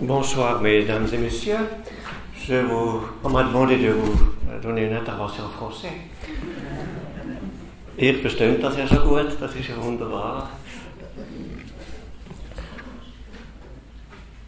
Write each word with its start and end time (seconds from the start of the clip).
Bonsoir, 0.00 0.60
mesdames 0.60 1.06
et 1.12 1.18
messieurs. 1.18 1.68
Je 2.34 2.54
vous, 2.54 3.02
on 3.22 3.28
m'a 3.28 3.44
demandé 3.44 3.76
de 3.76 3.90
vous 3.90 4.32
donner 4.62 4.86
une 4.86 4.94
intervention 4.94 5.44
en 5.44 5.48
français. 5.48 5.92
Ihr 7.98 8.14
versteht 8.14 8.62
das 8.62 8.76
ja 8.76 8.86
schon 8.86 9.06
gut, 9.08 9.40
das 9.40 9.54
ist 9.54 9.68
ja 9.68 9.76
wunderbar. 9.76 10.50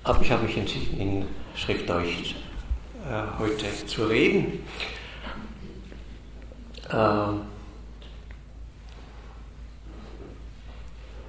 Aber 0.02 0.22
ich 0.22 0.30
habe 0.30 0.44
mich 0.44 0.56
entschieden, 0.56 1.00
in 1.00 1.24
Schriftdeutsch 1.54 2.34
äh, 3.08 3.38
heute 3.38 3.86
zu 3.86 4.06
reden. 4.06 4.64
Äh, 6.90 6.96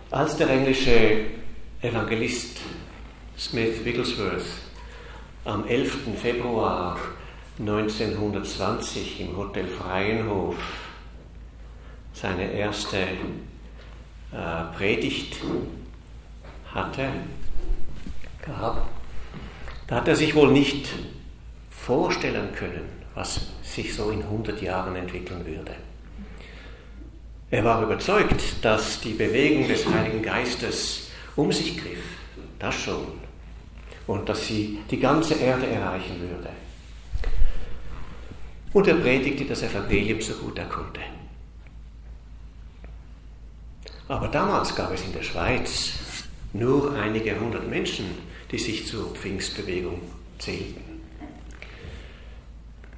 als 0.10 0.38
der 0.38 0.50
englische 0.50 1.26
Evangelist 1.82 2.60
Smith 3.38 3.84
Wigglesworth 3.84 4.46
am 5.44 5.68
11. 5.68 6.18
Februar 6.22 6.98
1920 7.60 9.20
im 9.20 9.36
Hotel 9.36 9.68
Freienhof 9.68 10.56
seine 12.14 12.50
erste 12.54 12.98
äh, 12.98 14.78
Predigt 14.78 15.36
hatte, 16.74 17.10
gab, 18.42 18.88
da 19.88 19.96
hat 19.96 20.08
er 20.08 20.16
sich 20.16 20.34
wohl 20.34 20.52
nicht 20.54 20.88
vorstellen 21.70 22.56
können, 22.56 22.88
was 23.16 23.48
sich 23.62 23.94
so 23.94 24.12
in 24.12 24.22
100 24.24 24.62
Jahren 24.62 24.96
entwickeln 24.96 25.46
würde. 25.46 25.76
Er 27.52 27.66
war 27.66 27.84
überzeugt, 27.84 28.64
dass 28.64 29.02
die 29.02 29.14
Bewegung 29.14 29.68
des 29.68 29.86
Heiligen 29.86 30.24
Geistes 30.24 31.10
um 31.36 31.52
sich 31.52 31.78
griff, 31.78 32.04
das 32.60 32.76
schon, 32.76 33.25
und 34.08 34.30
dass 34.30 34.48
sie 34.48 34.80
die 34.90 35.00
ganze 35.00 35.36
Erde 35.36 35.68
erreichen 35.68 36.20
würde. 36.20 36.50
Und 38.74 38.88
er 38.88 38.96
predigte 38.96 39.46
das 39.46 39.64
Evangelium 39.64 40.22
so 40.22 40.34
gut 40.34 40.58
er 40.60 40.66
konnte. 40.66 41.00
Aber 44.08 44.28
damals 44.28 44.76
gab 44.76 44.94
es 44.94 45.04
in 45.04 45.14
der 45.14 45.24
Schweiz 45.24 45.94
nur 46.54 46.94
einige 46.96 47.40
hundert 47.40 47.68
Menschen, 47.68 48.06
die 48.52 48.60
sich 48.60 48.86
zur 48.86 49.16
Pfingstbewegung 49.16 50.00
zählten. 50.38 51.02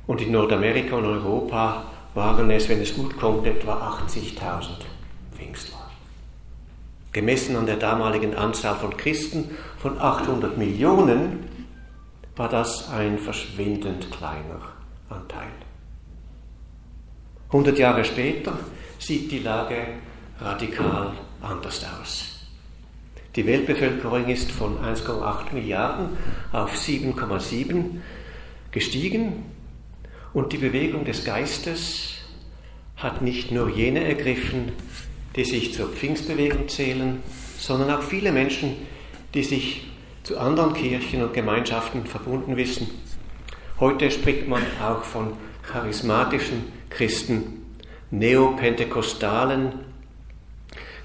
Und 0.06 0.22
in 0.22 0.32
Nordamerika 0.32 0.96
und 0.96 1.06
Europa 1.06 1.86
waren 2.14 2.50
es, 2.50 2.68
wenn 2.68 2.82
es 2.82 2.96
gut 2.96 3.18
kommt, 3.18 3.46
etwa 3.46 4.00
80.000 4.08 4.70
Pfingstler. 5.36 5.87
Gemessen 7.12 7.56
an 7.56 7.66
der 7.66 7.78
damaligen 7.78 8.36
Anzahl 8.36 8.76
von 8.76 8.96
Christen 8.96 9.52
von 9.78 10.00
800 10.00 10.58
Millionen 10.58 11.46
war 12.36 12.50
das 12.50 12.90
ein 12.90 13.18
verschwindend 13.18 14.12
kleiner 14.12 14.62
Anteil. 15.10 15.48
100 17.48 17.80
Jahre 17.80 18.04
später 18.04 18.60
sieht 19.00 19.32
die 19.32 19.40
Lage 19.40 19.88
radikal 20.40 21.14
anders 21.42 21.86
aus. 22.00 22.38
Die 23.36 23.46
Weltbevölkerung 23.46 24.28
ist 24.28 24.52
von 24.52 24.80
1,8 24.80 25.54
Milliarden 25.54 26.10
auf 26.52 26.76
7,7 26.76 28.02
gestiegen 28.72 29.46
und 30.34 30.54
die 30.54 30.58
Bewegung 30.58 31.06
des 31.06 31.24
Geistes 31.24 32.16
hat 32.96 33.22
nicht 33.22 33.52
nur 33.52 33.70
jene 33.70 34.04
ergriffen, 34.04 34.72
die 35.38 35.46
sich 35.46 35.74
zur 35.74 35.90
Pfingstbewegung 35.90 36.68
zählen, 36.68 37.22
sondern 37.60 37.92
auch 37.92 38.02
viele 38.02 38.32
Menschen, 38.32 38.76
die 39.34 39.44
sich 39.44 39.86
zu 40.24 40.38
anderen 40.38 40.74
Kirchen 40.74 41.22
und 41.22 41.34
Gemeinschaften 41.34 42.06
verbunden 42.06 42.58
wissen. 42.58 42.90
Heute 43.80 44.10
spricht 44.12 44.48
man 44.48 44.64
auch 44.84 45.04
von 45.04 45.34
charismatischen 45.72 46.64
Christen, 46.90 47.66
neopentekostalen 48.10 49.74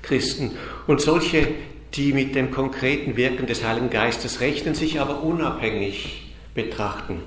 Christen 0.01 0.53
und 0.87 1.01
solche, 1.01 1.49
die 1.95 2.15
mit 2.15 2.35
dem 2.35 2.51
konkreten 2.51 3.17
Wirken 3.17 3.47
des 3.47 3.63
Heiligen 3.65 3.91
Geistes 3.91 4.41
rechnen, 4.41 4.75
sich 4.75 4.99
aber 4.99 5.23
unabhängig 5.23 6.33
betrachten. 6.55 7.21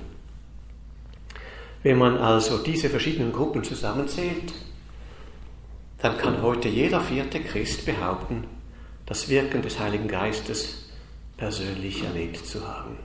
Wenn 1.83 1.99
man 1.99 2.17
also 2.17 2.57
diese 2.57 2.89
verschiedenen 2.89 3.31
Gruppen 3.31 3.63
zusammenzählt, 3.63 4.53
dann 6.05 6.19
kann 6.19 6.43
heute 6.43 6.69
jeder 6.69 7.01
vierte 7.01 7.39
Christ 7.39 7.83
behaupten, 7.83 8.43
das 9.07 9.27
Wirken 9.27 9.63
des 9.63 9.79
Heiligen 9.79 10.07
Geistes 10.07 10.87
persönlich 11.35 12.03
erlebt 12.03 12.45
zu 12.45 12.67
haben. 12.67 12.97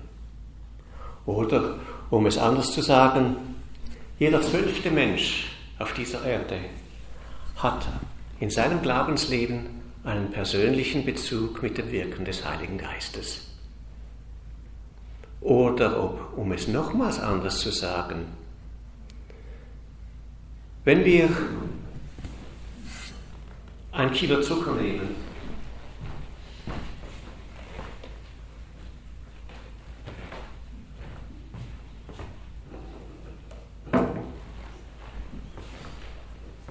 Oder, 1.24 1.78
um 2.10 2.26
es 2.26 2.36
anders 2.36 2.72
zu 2.72 2.82
sagen, 2.82 3.36
jeder 4.18 4.42
zwölfte 4.42 4.90
Mensch 4.90 5.50
auf 5.78 5.94
dieser 5.94 6.26
Erde 6.26 6.58
hat 7.56 7.88
in 8.38 8.50
seinem 8.50 8.82
Glaubensleben 8.82 9.80
einen 10.04 10.30
persönlichen 10.30 11.06
Bezug 11.06 11.62
mit 11.62 11.78
dem 11.78 11.90
Wirken 11.90 12.26
des 12.26 12.46
Heiligen 12.46 12.76
Geistes. 12.76 13.46
Oder 15.40 16.04
ob, 16.04 16.36
um 16.36 16.52
es 16.52 16.68
nochmals 16.68 17.18
anders 17.18 17.60
zu 17.60 17.70
sagen, 17.70 18.26
wenn 20.84 21.06
wir 21.06 21.30
ein 24.00 24.12
Kilo 24.12 24.40
Zucker 24.40 24.72
nehmen, 24.76 25.14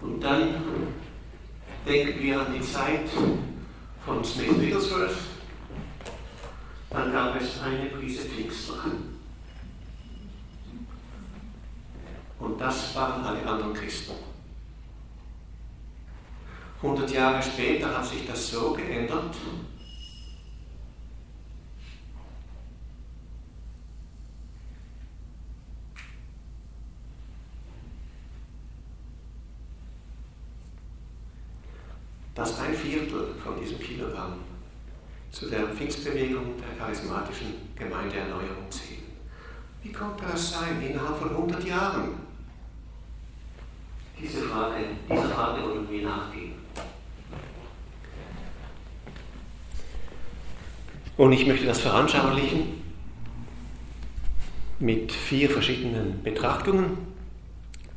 und 0.02 0.24
dann 0.24 0.56
denken 1.86 2.20
wir 2.20 2.42
an 2.42 2.48
die 2.52 2.62
Zeit 2.62 3.08
von 4.04 4.26
Smith 4.26 4.60
Wigglesworth, 4.60 5.18
dann 6.90 7.12
gab 7.12 7.40
es 7.40 7.62
eine 7.62 7.90
Prise 7.90 8.28
Pfingstler. 8.28 8.86
Und 12.40 12.60
das 12.60 12.96
waren 12.96 13.24
alle 13.24 13.46
anderen 13.46 13.76
Christen. 13.76 14.14
100 16.82 17.12
Jahre 17.30 17.44
später 17.44 17.96
hat 17.96 18.06
sich 18.06 18.26
das 18.26 18.50
so 18.50 18.74
geändert, 18.74 19.36
dass 32.34 32.60
ein 32.60 32.74
Viertel 32.74 33.36
von 33.44 33.60
diesem 33.62 33.80
Kilogramm 33.80 34.40
zu 35.30 35.48
der 35.50 35.68
Pfingstbewegung 35.68 36.56
der 36.58 36.80
charismatischen 36.80 37.54
Gemeindeerneuerung 37.76 38.72
zählen. 38.72 39.04
Wie 39.84 39.92
konnte 39.92 40.24
das 40.26 40.54
sein 40.54 40.82
innerhalb 40.82 41.18
von 41.18 41.30
100 41.30 41.64
Jahren? 41.64 42.10
Diese 44.20 44.42
Frage, 44.42 44.84
dieser 45.08 45.30
Frage 45.30 45.62
wollen 45.62 45.90
wir 45.90 46.02
nachgehen. 46.02 46.60
Und 51.20 51.34
ich 51.34 51.46
möchte 51.46 51.66
das 51.66 51.82
veranschaulichen 51.82 52.82
mit 54.80 55.12
vier 55.12 55.50
verschiedenen 55.50 56.24
Betrachtungen 56.24 56.98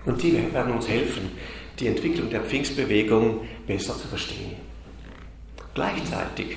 und 0.05 0.21
die 0.25 0.53
werden 0.53 0.75
uns 0.75 0.89
helfen, 0.89 1.31
die 1.79 1.87
Entwicklung 1.87 2.31
der 2.31 2.41
Pfingstbewegung 2.41 3.43
besser 3.65 3.97
zu 3.97 4.09
verstehen. 4.09 4.57
Gleichzeitig 5.73 6.57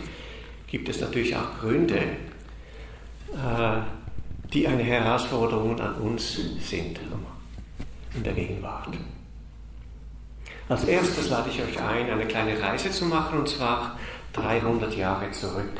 gibt 0.65 0.89
es 0.89 1.01
natürlich 1.01 1.35
auch 1.35 1.59
Gründe, 1.59 1.99
äh, 1.99 3.81
die 4.51 4.67
eine 4.67 4.81
Herausforderung 4.81 5.79
an 5.79 5.93
uns 6.01 6.33
sind 6.67 6.99
in 8.15 8.23
der 8.23 8.33
Gegenwart. 8.33 8.97
Als 10.67 10.83
erstes 10.85 11.29
lade 11.29 11.51
ich 11.51 11.61
euch 11.61 11.79
ein, 11.79 12.09
eine 12.09 12.25
kleine 12.25 12.59
Reise 12.59 12.89
zu 12.89 13.05
machen, 13.05 13.37
und 13.37 13.49
zwar 13.49 13.99
300 14.33 14.97
Jahre 14.97 15.29
zurück, 15.29 15.79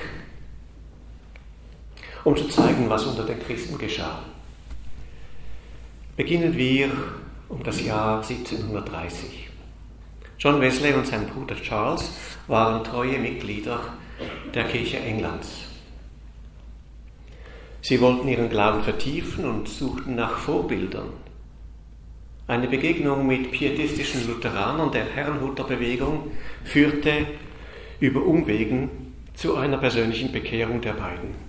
um 2.26 2.36
zu 2.36 2.50
zeigen, 2.50 2.90
was 2.90 3.06
unter 3.06 3.24
den 3.24 3.40
Christen 3.40 3.78
geschah. 3.78 4.20
Beginnen 6.18 6.58
wir 6.58 6.92
um 7.48 7.64
das 7.64 7.84
Jahr 7.86 8.18
1730. 8.18 9.50
John 10.38 10.60
Wesley 10.60 10.94
und 10.94 11.08
sein 11.08 11.28
Bruder 11.28 11.56
Charles 11.56 12.12
waren 12.48 12.84
treue 12.84 13.20
Mitglieder 13.20 13.80
der 14.54 14.66
Kirche 14.66 15.00
Englands. 15.00 15.68
Sie 17.82 18.02
wollten 18.02 18.28
ihren 18.28 18.50
Glauben 18.50 18.84
vertiefen 18.84 19.46
und 19.46 19.70
suchten 19.70 20.16
nach 20.16 20.38
Vorbildern 20.38 21.10
eine 22.48 22.68
Begegnung 22.68 23.26
mit 23.26 23.52
pietistischen 23.52 24.28
Lutheranern 24.28 24.92
der 24.92 25.06
Herrenhuter 25.06 25.64
Bewegung 25.64 26.32
führte 26.64 27.26
über 28.00 28.24
Umwegen 28.24 29.14
zu 29.34 29.56
einer 29.56 29.78
persönlichen 29.78 30.32
Bekehrung 30.32 30.80
der 30.80 30.94
beiden. 30.94 31.45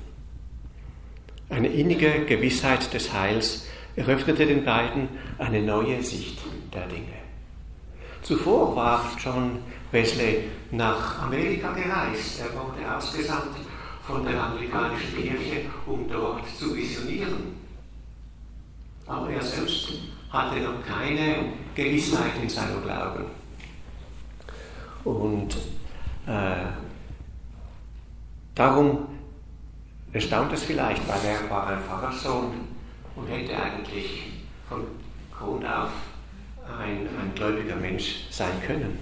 Eine 1.49 1.69
innige 1.69 2.25
Gewissheit 2.27 2.93
des 2.93 3.13
Heils 3.13 3.67
eröffnete 3.95 4.47
den 4.47 4.65
beiden 4.65 5.09
eine 5.39 5.63
neue 5.63 6.03
Sicht 6.03 6.39
der 6.75 6.87
Dinge. 6.87 7.15
Zuvor 8.23 8.75
war 8.75 9.05
John 9.19 9.59
Wesley 9.93 10.45
nach 10.73 11.23
Amerika 11.23 11.73
gereist. 11.73 12.41
Er 12.41 12.53
wurde 12.59 12.97
ausgesandt 12.97 13.57
von 14.03 14.25
der 14.25 14.43
anglikanischen 14.43 15.15
Kirche, 15.15 15.63
um 15.87 16.09
dort 16.09 16.43
zu 16.59 16.67
missionieren. 16.67 17.55
Aber 19.07 19.31
er 19.31 19.43
selbst 19.43 19.93
hatte 20.31 20.61
noch 20.61 20.85
keine 20.85 21.53
Gewissheit 21.77 22.33
in 22.43 22.49
seinem 22.49 22.83
Glauben. 22.83 23.27
Und 25.05 25.57
äh, 26.27 26.67
darum 28.57 29.07
erstaunt 30.17 30.51
es 30.55 30.63
vielleicht, 30.65 31.07
weil 31.07 31.21
er 31.27 31.51
war 31.51 31.67
ein 31.67 31.81
Pfarrerssohn 31.83 32.53
und 33.17 33.27
hätte 33.29 33.55
eigentlich 33.55 34.23
von 34.67 34.83
Grund 35.31 35.63
auf 35.67 35.91
ein, 36.81 37.07
ein 37.21 37.35
gläubiger 37.35 37.77
Mensch 37.77 38.25
sein 38.31 38.63
können. 38.67 38.99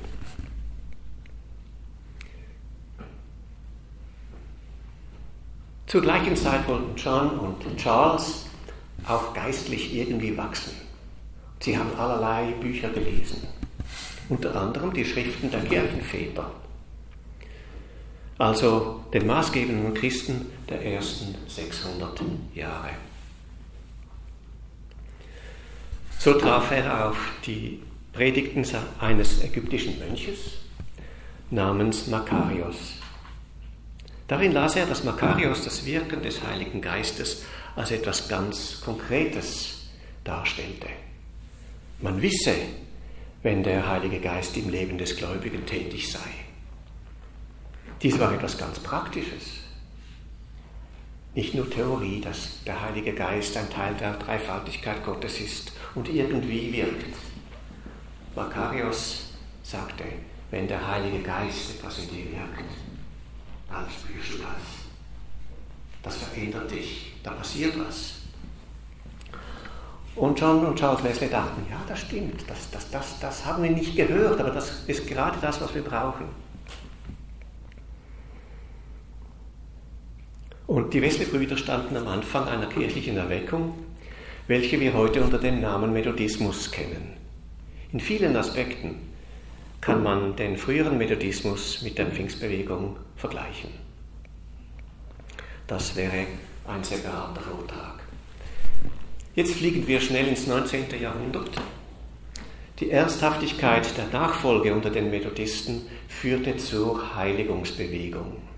Zur 5.86 6.02
gleichen 6.02 6.34
Zeit 6.34 6.66
wollten 6.66 6.96
John 6.96 7.38
und 7.38 7.76
Charles 7.76 8.46
auch 9.06 9.32
geistlich 9.34 9.94
irgendwie 9.94 10.36
wachsen. 10.36 10.72
Sie 11.60 11.78
haben 11.78 11.96
allerlei 11.96 12.50
Bücher 12.60 12.88
gelesen, 12.88 13.46
unter 14.28 14.56
anderem 14.60 14.92
die 14.92 15.04
Schriften 15.04 15.48
der 15.52 15.60
Kirchenväter, 15.60 16.50
also 18.44 19.00
den 19.14 19.26
maßgebenden 19.26 19.94
Christen 19.94 20.46
der 20.68 20.84
ersten 20.84 21.34
600 21.48 22.20
Jahre. 22.54 22.90
So 26.18 26.34
traf 26.34 26.70
er 26.70 27.08
auf 27.08 27.16
die 27.46 27.80
Predigten 28.12 28.66
eines 29.00 29.42
ägyptischen 29.42 29.98
Mönches 29.98 30.38
namens 31.50 32.06
Makarios. 32.06 32.76
Darin 34.28 34.52
las 34.52 34.76
er, 34.76 34.86
dass 34.86 35.04
Makarios 35.04 35.64
das 35.64 35.86
Wirken 35.86 36.22
des 36.22 36.42
Heiligen 36.46 36.82
Geistes 36.82 37.44
als 37.76 37.92
etwas 37.92 38.28
ganz 38.28 38.82
Konkretes 38.82 39.86
darstellte. 40.22 40.88
Man 42.00 42.20
wisse, 42.20 42.54
wenn 43.42 43.62
der 43.62 43.88
Heilige 43.88 44.20
Geist 44.20 44.54
im 44.58 44.68
Leben 44.68 44.98
des 44.98 45.16
Gläubigen 45.16 45.64
tätig 45.64 46.12
sei. 46.12 46.43
Dies 48.04 48.18
war 48.18 48.34
etwas 48.34 48.58
ganz 48.58 48.78
Praktisches. 48.80 49.60
Nicht 51.34 51.54
nur 51.54 51.70
Theorie, 51.70 52.20
dass 52.20 52.62
der 52.66 52.82
Heilige 52.82 53.14
Geist 53.14 53.56
ein 53.56 53.70
Teil 53.70 53.94
der 53.94 54.12
Dreifaltigkeit 54.18 55.02
Gottes 55.02 55.40
ist 55.40 55.72
und 55.94 56.10
irgendwie 56.10 56.70
wirkt. 56.70 57.16
Makarios 58.36 59.30
sagte, 59.62 60.04
wenn 60.50 60.68
der 60.68 60.86
Heilige 60.86 61.20
Geist 61.20 61.76
etwas 61.76 62.00
in 62.00 62.10
dir 62.10 62.30
wirkt, 62.32 62.70
dann 63.70 63.86
spürst 63.88 64.34
du 64.34 64.42
das. 64.42 64.82
Das 66.02 66.16
verändert 66.16 66.70
dich, 66.70 67.14
da 67.22 67.30
passiert 67.30 67.74
was. 67.78 68.16
Und 70.14 70.38
John 70.38 70.66
und 70.66 70.78
Charles 70.78 71.02
Wesley 71.02 71.30
dachten, 71.30 71.64
ja, 71.70 71.80
das 71.88 72.00
stimmt, 72.00 72.44
das, 72.50 72.70
das, 72.70 72.90
das, 72.90 73.18
das 73.18 73.46
haben 73.46 73.62
wir 73.62 73.70
nicht 73.70 73.96
gehört, 73.96 74.38
aber 74.38 74.50
das 74.50 74.84
ist 74.88 75.06
gerade 75.06 75.38
das, 75.40 75.58
was 75.62 75.74
wir 75.74 75.82
brauchen. 75.82 76.43
Und 80.66 80.94
die 80.94 81.02
Wesley-Brüder 81.02 81.56
standen 81.56 81.96
am 81.96 82.08
Anfang 82.08 82.48
einer 82.48 82.66
kirchlichen 82.66 83.16
Erweckung, 83.18 83.74
welche 84.46 84.80
wir 84.80 84.94
heute 84.94 85.22
unter 85.22 85.38
dem 85.38 85.60
Namen 85.60 85.92
Methodismus 85.92 86.70
kennen. 86.70 87.16
In 87.92 88.00
vielen 88.00 88.34
Aspekten 88.36 88.96
kann 89.80 90.02
man 90.02 90.36
den 90.36 90.56
früheren 90.56 90.96
Methodismus 90.96 91.82
mit 91.82 91.98
der 91.98 92.06
Pfingstbewegung 92.06 92.96
vergleichen. 93.16 93.70
Das 95.66 95.94
wäre 95.96 96.26
ein 96.66 96.82
separater 96.82 97.42
Vortrag. 97.42 98.00
Jetzt 99.34 99.54
fliegen 99.54 99.86
wir 99.86 100.00
schnell 100.00 100.28
ins 100.28 100.46
19. 100.46 100.86
Jahrhundert. 101.00 101.50
Die 102.80 102.90
Ernsthaftigkeit 102.90 103.96
der 103.96 104.06
Nachfolge 104.08 104.74
unter 104.74 104.90
den 104.90 105.10
Methodisten 105.10 105.82
führte 106.08 106.56
zur 106.56 107.14
Heiligungsbewegung. 107.16 108.53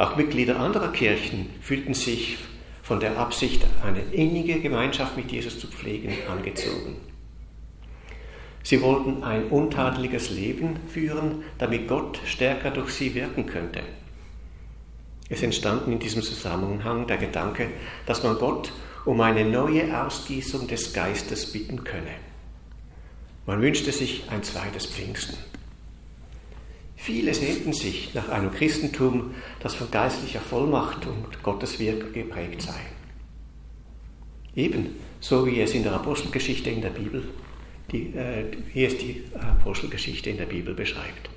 Auch 0.00 0.16
Mitglieder 0.16 0.58
anderer 0.58 0.92
Kirchen 0.92 1.50
fühlten 1.60 1.92
sich 1.92 2.38
von 2.82 3.00
der 3.00 3.18
Absicht, 3.18 3.66
eine 3.84 4.00
innige 4.00 4.58
Gemeinschaft 4.58 5.14
mit 5.14 5.30
Jesus 5.30 5.60
zu 5.60 5.66
pflegen, 5.66 6.14
angezogen. 6.26 6.96
Sie 8.62 8.80
wollten 8.80 9.22
ein 9.22 9.48
untadeliges 9.48 10.30
Leben 10.30 10.76
führen, 10.88 11.44
damit 11.58 11.86
Gott 11.86 12.18
stärker 12.24 12.70
durch 12.70 12.92
sie 12.92 13.14
wirken 13.14 13.44
könnte. 13.44 13.82
Es 15.28 15.42
entstanden 15.42 15.92
in 15.92 15.98
diesem 15.98 16.22
Zusammenhang 16.22 17.06
der 17.06 17.18
Gedanke, 17.18 17.68
dass 18.06 18.22
man 18.22 18.38
Gott 18.38 18.72
um 19.04 19.20
eine 19.20 19.44
neue 19.44 20.02
Ausgießung 20.02 20.66
des 20.66 20.94
Geistes 20.94 21.52
bitten 21.52 21.84
könne. 21.84 22.14
Man 23.44 23.60
wünschte 23.60 23.92
sich 23.92 24.22
ein 24.30 24.42
zweites 24.44 24.86
Pfingsten. 24.86 25.49
Viele 27.02 27.32
sehnten 27.32 27.72
sich 27.72 28.12
nach 28.14 28.28
einem 28.28 28.52
Christentum, 28.52 29.34
das 29.60 29.74
von 29.74 29.90
geistlicher 29.90 30.40
Vollmacht 30.40 31.06
und 31.06 31.42
Gottes 31.42 31.78
Wirken 31.78 32.12
geprägt 32.12 32.62
sei. 32.62 32.78
Eben 34.54 34.96
so 35.18 35.46
wie 35.46 35.60
es 35.60 35.72
in 35.72 35.82
der 35.82 35.94
Apostelgeschichte 35.94 36.68
in 36.68 36.82
der 36.82 36.90
Bibel 36.90 37.24
die, 37.90 38.14
äh, 38.14 38.44
hier 38.72 38.88
ist 38.88 39.00
die 39.00 39.24
Apostelgeschichte 39.34 40.30
in 40.30 40.36
der 40.36 40.46
Bibel 40.46 40.74
beschreibt. 40.74 41.30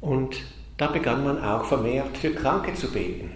Und 0.00 0.42
da 0.76 0.88
begann 0.88 1.22
man 1.22 1.42
auch 1.42 1.66
vermehrt 1.66 2.16
für 2.16 2.32
Kranke 2.32 2.74
zu 2.74 2.90
beten. 2.90 3.30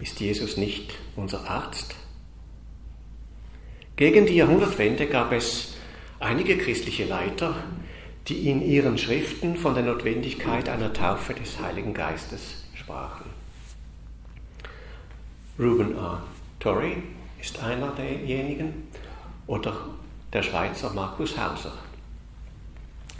Ist 0.00 0.20
Jesus 0.20 0.56
nicht 0.56 0.94
unser 1.16 1.48
Arzt? 1.48 1.94
Gegen 3.96 4.26
die 4.26 4.36
Jahrhundertwende 4.36 5.06
gab 5.06 5.32
es 5.32 5.74
einige 6.20 6.56
christliche 6.56 7.04
Leiter, 7.04 7.56
die 8.28 8.48
in 8.48 8.62
ihren 8.62 8.96
Schriften 8.96 9.56
von 9.56 9.74
der 9.74 9.84
Notwendigkeit 9.84 10.68
einer 10.68 10.92
Taufe 10.92 11.34
des 11.34 11.60
Heiligen 11.60 11.92
Geistes 11.92 12.64
sprachen. 12.74 13.26
Ruben 15.58 15.96
R. 15.96 16.22
Torrey 16.58 17.02
ist 17.40 17.62
einer 17.62 17.90
derjenigen, 17.90 18.88
oder 19.46 19.76
der 20.32 20.42
Schweizer 20.42 20.90
Markus 20.94 21.36
Hauser. 21.38 21.72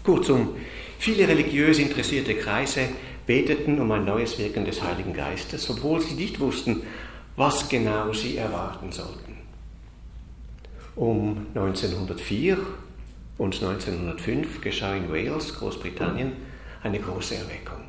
Kurzum, 0.03 0.57
viele 0.99 1.29
religiös 1.29 1.79
interessierte 1.79 2.35
Kreise 2.35 2.89
beteten 3.27 3.81
um 3.81 3.91
ein 3.93 4.05
neues 4.05 4.39
Wirken 4.39 4.65
des 4.65 4.83
Heiligen 4.83 5.13
Geistes, 5.13 5.69
obwohl 5.71 6.01
sie 6.01 6.15
nicht 6.15 6.41
wussten, 6.41 6.83
was 7.37 7.69
genau 7.69 8.13
sie 8.13 8.37
erwarten 8.37 8.91
sollten. 8.91 9.39
Um 10.97 11.47
1904 11.55 12.59
und 13.39 13.55
1905 13.55 14.61
geschah 14.61 14.95
in 14.95 15.11
Wales, 15.11 15.55
Großbritannien, 15.55 16.33
eine 16.83 17.01
große 17.01 17.35
Erweckung. 17.35 17.83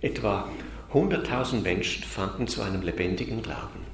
Etwa 0.00 0.48
100.000 0.92 1.62
Menschen 1.62 2.04
fanden 2.04 2.46
zu 2.46 2.62
einem 2.62 2.82
lebendigen 2.82 3.42
Glauben. 3.42 3.84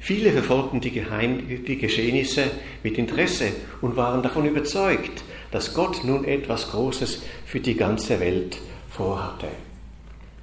Viele 0.00 0.32
verfolgten 0.32 0.80
die, 0.80 0.90
Geheim 0.90 1.46
die 1.48 1.76
Geschehnisse 1.76 2.44
mit 2.82 2.96
Interesse 2.98 3.52
und 3.80 3.96
waren 3.96 4.22
davon 4.22 4.46
überzeugt, 4.46 5.22
dass 5.50 5.74
Gott 5.74 6.04
nun 6.04 6.24
etwas 6.24 6.70
Großes 6.70 7.22
für 7.44 7.60
die 7.60 7.74
ganze 7.74 8.18
Welt 8.20 8.58
vorhatte. 8.88 9.48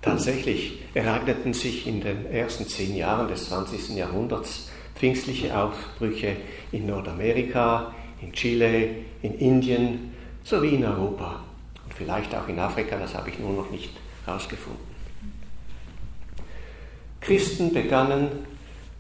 Tatsächlich 0.01 0.83
ereigneten 0.93 1.53
sich 1.53 1.87
in 1.87 2.01
den 2.01 2.27
ersten 2.27 2.67
zehn 2.67 2.95
Jahren 2.95 3.27
des 3.27 3.49
20. 3.49 3.95
Jahrhunderts 3.95 4.69
pfingstliche 4.95 5.57
Aufbrüche 5.57 6.37
in 6.71 6.87
Nordamerika, 6.87 7.93
in 8.21 8.31
Chile, 8.33 8.89
in 9.21 9.37
Indien 9.37 10.13
sowie 10.43 10.75
in 10.75 10.85
Europa 10.85 11.43
und 11.83 11.93
vielleicht 11.93 12.33
auch 12.33 12.47
in 12.47 12.59
Afrika, 12.59 12.97
das 12.97 13.13
habe 13.13 13.29
ich 13.29 13.39
nur 13.39 13.53
noch 13.53 13.69
nicht 13.69 13.91
herausgefunden. 14.25 14.95
Christen 17.21 17.73
begannen 17.73 18.29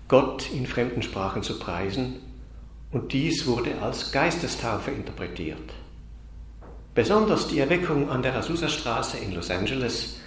Gott 0.07 0.51
in 0.51 0.65
fremden 0.65 1.01
Sprachen 1.01 1.43
zu 1.43 1.59
preisen, 1.59 2.21
und 2.91 3.11
dies 3.11 3.45
wurde 3.45 3.81
als 3.81 4.13
Geistestaufe 4.13 4.89
interpretiert. 4.89 5.73
Besonders 6.93 7.49
die 7.49 7.59
Erweckung 7.59 8.09
an 8.09 8.23
der 8.23 8.35
Azusa-Straße 8.37 9.17
in 9.17 9.33
Los 9.33 9.51
Angeles 9.51 10.21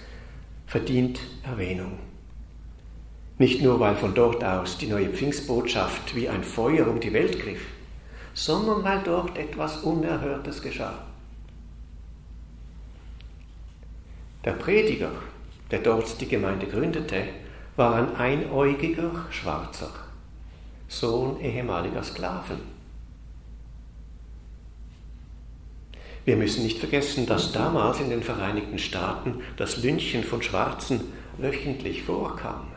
verdient 0.67 1.19
Erwähnung. 1.43 1.97
Nicht 3.39 3.61
nur, 3.61 3.79
weil 3.79 3.95
von 3.95 4.13
dort 4.13 4.43
aus 4.43 4.77
die 4.77 4.87
neue 4.87 5.09
Pfingstbotschaft 5.09 6.13
wie 6.13 6.27
ein 6.27 6.43
Feuer 6.43 6.87
um 6.87 6.99
die 6.99 7.13
Welt 7.13 7.41
griff, 7.41 7.65
sondern 8.33 8.83
weil 8.83 9.01
dort 9.01 9.37
etwas 9.37 9.77
Unerhörtes 9.77 10.61
geschah. 10.61 11.05
Der 14.43 14.51
Prediger, 14.51 15.11
der 15.71 15.79
dort 15.79 16.19
die 16.19 16.27
Gemeinde 16.27 16.67
gründete, 16.67 17.29
war 17.77 17.95
ein 17.95 18.13
einäugiger 18.17 19.25
Schwarzer, 19.29 19.91
Sohn 20.89 21.39
ehemaliger 21.39 22.03
Sklaven. 22.03 22.59
Wir 26.25 26.35
müssen 26.35 26.63
nicht 26.63 26.79
vergessen, 26.79 27.25
dass 27.25 27.53
damals 27.53 28.01
in 28.01 28.09
den 28.09 28.21
Vereinigten 28.21 28.79
Staaten 28.79 29.39
das 29.55 29.77
Lynchen 29.77 30.25
von 30.25 30.41
Schwarzen 30.41 30.99
wöchentlich 31.37 32.03
vorkam. 32.03 32.67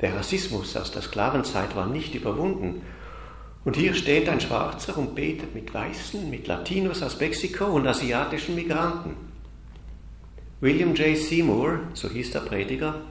Der 0.00 0.14
Rassismus 0.14 0.76
aus 0.76 0.92
der 0.92 1.02
Sklavenzeit 1.02 1.76
war 1.76 1.86
nicht 1.86 2.14
überwunden. 2.14 2.82
Und 3.64 3.76
hier 3.76 3.94
steht 3.94 4.28
ein 4.28 4.40
Schwarzer 4.40 4.96
und 4.96 5.14
betet 5.14 5.54
mit 5.54 5.74
Weißen, 5.74 6.30
mit 6.30 6.46
Latinos 6.46 7.02
aus 7.02 7.20
Mexiko 7.20 7.66
und 7.66 7.86
asiatischen 7.86 8.54
Migranten. 8.54 9.16
William 10.60 10.94
J. 10.94 11.16
Seymour, 11.16 11.80
so 11.94 12.08
hieß 12.08 12.30
der 12.32 12.40
Prediger, 12.40 13.02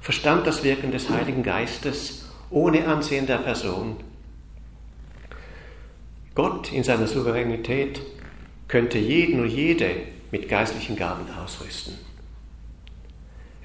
verstand 0.00 0.46
das 0.46 0.62
Wirken 0.62 0.92
des 0.92 1.10
Heiligen 1.10 1.42
Geistes 1.42 2.26
ohne 2.50 2.86
Ansehen 2.86 3.26
der 3.26 3.38
Person. 3.38 3.96
Gott 6.34 6.72
in 6.72 6.84
seiner 6.84 7.06
Souveränität 7.06 8.00
könnte 8.68 8.98
jeden 8.98 9.40
und 9.40 9.48
jede 9.48 9.90
mit 10.30 10.48
geistlichen 10.48 10.94
Gaben 10.94 11.24
ausrüsten. 11.42 11.94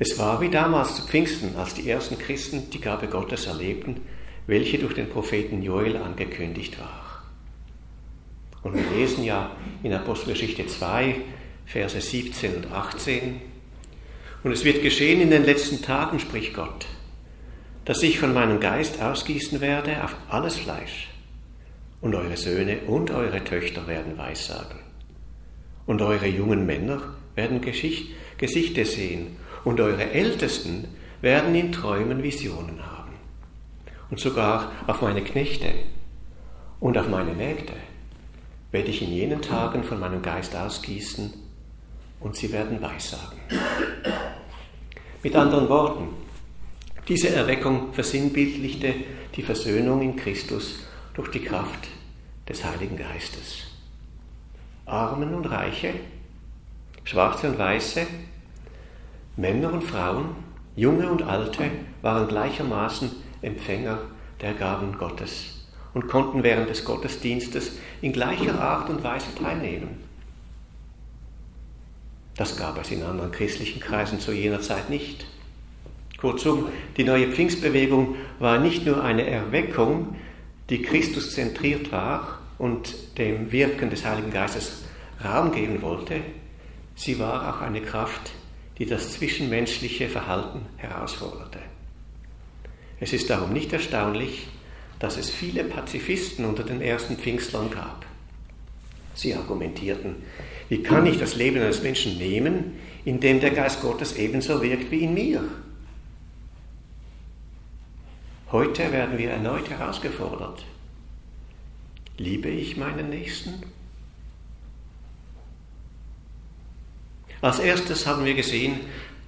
Es 0.03 0.17
war 0.17 0.41
wie 0.41 0.49
damals 0.49 0.95
zu 0.95 1.03
Pfingsten, 1.03 1.55
als 1.57 1.75
die 1.75 1.87
ersten 1.87 2.17
Christen 2.17 2.71
die 2.71 2.81
Gabe 2.81 3.05
Gottes 3.05 3.45
erlebten, 3.45 3.97
welche 4.47 4.79
durch 4.79 4.95
den 4.95 5.07
Propheten 5.07 5.61
Joel 5.61 5.95
angekündigt 5.95 6.79
war. 6.79 7.21
Und 8.63 8.73
wir 8.73 8.97
lesen 8.97 9.23
ja 9.23 9.55
in 9.83 9.93
Apostelgeschichte 9.93 10.65
2, 10.65 11.17
Verse 11.67 12.01
17 12.01 12.55
und 12.55 12.71
18, 12.71 13.41
und 14.43 14.51
es 14.51 14.65
wird 14.65 14.81
geschehen 14.81 15.21
in 15.21 15.29
den 15.29 15.45
letzten 15.45 15.83
Tagen, 15.83 16.17
spricht 16.19 16.55
Gott, 16.55 16.87
dass 17.85 18.01
ich 18.01 18.17
von 18.17 18.33
meinem 18.33 18.59
Geist 18.59 18.99
ausgießen 18.99 19.61
werde 19.61 20.03
auf 20.03 20.15
alles 20.29 20.57
Fleisch, 20.57 21.09
und 22.01 22.15
eure 22.15 22.37
Söhne 22.37 22.79
und 22.87 23.11
eure 23.11 23.43
Töchter 23.43 23.85
werden 23.85 24.17
Weissagen, 24.17 24.79
und 25.85 26.01
eure 26.01 26.25
jungen 26.25 26.65
Männer 26.65 27.03
werden 27.35 27.61
Geschicht, 27.61 28.07
Gesichter 28.39 28.85
sehen, 28.85 29.37
und 29.63 29.79
eure 29.79 30.11
Ältesten 30.11 30.87
werden 31.21 31.53
in 31.55 31.71
Träumen 31.71 32.23
Visionen 32.23 32.85
haben. 32.85 33.13
Und 34.09 34.19
sogar 34.19 34.71
auf 34.87 35.01
meine 35.01 35.21
Knechte 35.21 35.69
und 36.79 36.97
auf 36.97 37.07
meine 37.07 37.33
Mägde 37.33 37.73
werde 38.71 38.89
ich 38.89 39.01
in 39.01 39.11
jenen 39.11 39.41
Tagen 39.41 39.83
von 39.83 39.99
meinem 39.99 40.21
Geist 40.21 40.55
ausgießen 40.55 41.33
und 42.19 42.35
sie 42.35 42.51
werden 42.51 42.81
Weissagen. 42.81 43.39
Mit 45.23 45.35
anderen 45.35 45.69
Worten, 45.69 46.09
diese 47.07 47.29
Erweckung 47.29 47.93
versinnbildlichte 47.93 48.93
die 49.35 49.43
Versöhnung 49.43 50.01
in 50.01 50.15
Christus 50.15 50.79
durch 51.13 51.29
die 51.31 51.41
Kraft 51.41 51.87
des 52.47 52.63
Heiligen 52.63 52.97
Geistes. 52.97 53.63
Armen 54.85 55.33
und 55.33 55.45
Reiche, 55.45 55.93
Schwarze 57.03 57.49
und 57.49 57.57
Weiße, 57.57 58.05
Männer 59.37 59.71
und 59.73 59.83
Frauen, 59.83 60.35
Junge 60.75 61.09
und 61.09 61.23
Alte 61.23 61.71
waren 62.01 62.27
gleichermaßen 62.27 63.11
Empfänger 63.41 63.99
der 64.41 64.53
Gaben 64.53 64.97
Gottes 64.97 65.67
und 65.93 66.07
konnten 66.07 66.43
während 66.43 66.69
des 66.69 66.83
Gottesdienstes 66.85 67.77
in 68.01 68.13
gleicher 68.13 68.59
Art 68.59 68.89
und 68.89 69.03
Weise 69.03 69.33
teilnehmen. 69.35 70.03
Das 72.35 72.57
gab 72.57 72.79
es 72.79 72.91
in 72.91 73.03
anderen 73.03 73.31
christlichen 73.31 73.79
Kreisen 73.79 74.19
zu 74.19 74.31
jener 74.31 74.61
Zeit 74.61 74.89
nicht. 74.89 75.25
Kurzum, 76.17 76.69
die 76.97 77.03
neue 77.03 77.27
Pfingstbewegung 77.27 78.15
war 78.39 78.59
nicht 78.59 78.85
nur 78.85 79.03
eine 79.03 79.25
Erweckung, 79.27 80.15
die 80.69 80.81
Christus 80.81 81.33
zentriert 81.33 81.91
war 81.91 82.39
und 82.57 83.17
dem 83.17 83.51
Wirken 83.51 83.89
des 83.89 84.05
Heiligen 84.05 84.31
Geistes 84.31 84.83
Raum 85.23 85.51
geben 85.51 85.81
wollte, 85.81 86.21
sie 86.95 87.19
war 87.19 87.49
auch 87.49 87.61
eine 87.61 87.81
Kraft, 87.81 88.31
die 88.81 88.87
das 88.87 89.11
zwischenmenschliche 89.11 90.09
Verhalten 90.09 90.65
herausforderte. 90.77 91.59
Es 92.99 93.13
ist 93.13 93.29
darum 93.29 93.53
nicht 93.53 93.71
erstaunlich, 93.71 94.47
dass 94.97 95.17
es 95.17 95.29
viele 95.29 95.63
Pazifisten 95.63 96.45
unter 96.45 96.63
den 96.63 96.81
ersten 96.81 97.15
Pfingstlern 97.15 97.69
gab. 97.69 98.07
Sie 99.13 99.35
argumentierten, 99.35 100.15
wie 100.67 100.81
kann 100.81 101.05
ich 101.05 101.19
das 101.19 101.35
Leben 101.35 101.61
eines 101.61 101.83
Menschen 101.83 102.17
nehmen, 102.17 102.79
in 103.05 103.19
dem 103.19 103.39
der 103.39 103.51
Geist 103.51 103.83
Gottes 103.83 104.15
ebenso 104.15 104.63
wirkt 104.63 104.89
wie 104.89 105.03
in 105.03 105.13
mir? 105.13 105.43
Heute 108.51 108.91
werden 108.91 109.19
wir 109.19 109.29
erneut 109.29 109.69
herausgefordert. 109.69 110.65
Liebe 112.17 112.49
ich 112.49 112.77
meinen 112.77 113.11
Nächsten? 113.11 113.61
Als 117.41 117.59
erstes 117.59 118.05
haben 118.05 118.23
wir 118.23 118.35
gesehen, 118.35 118.79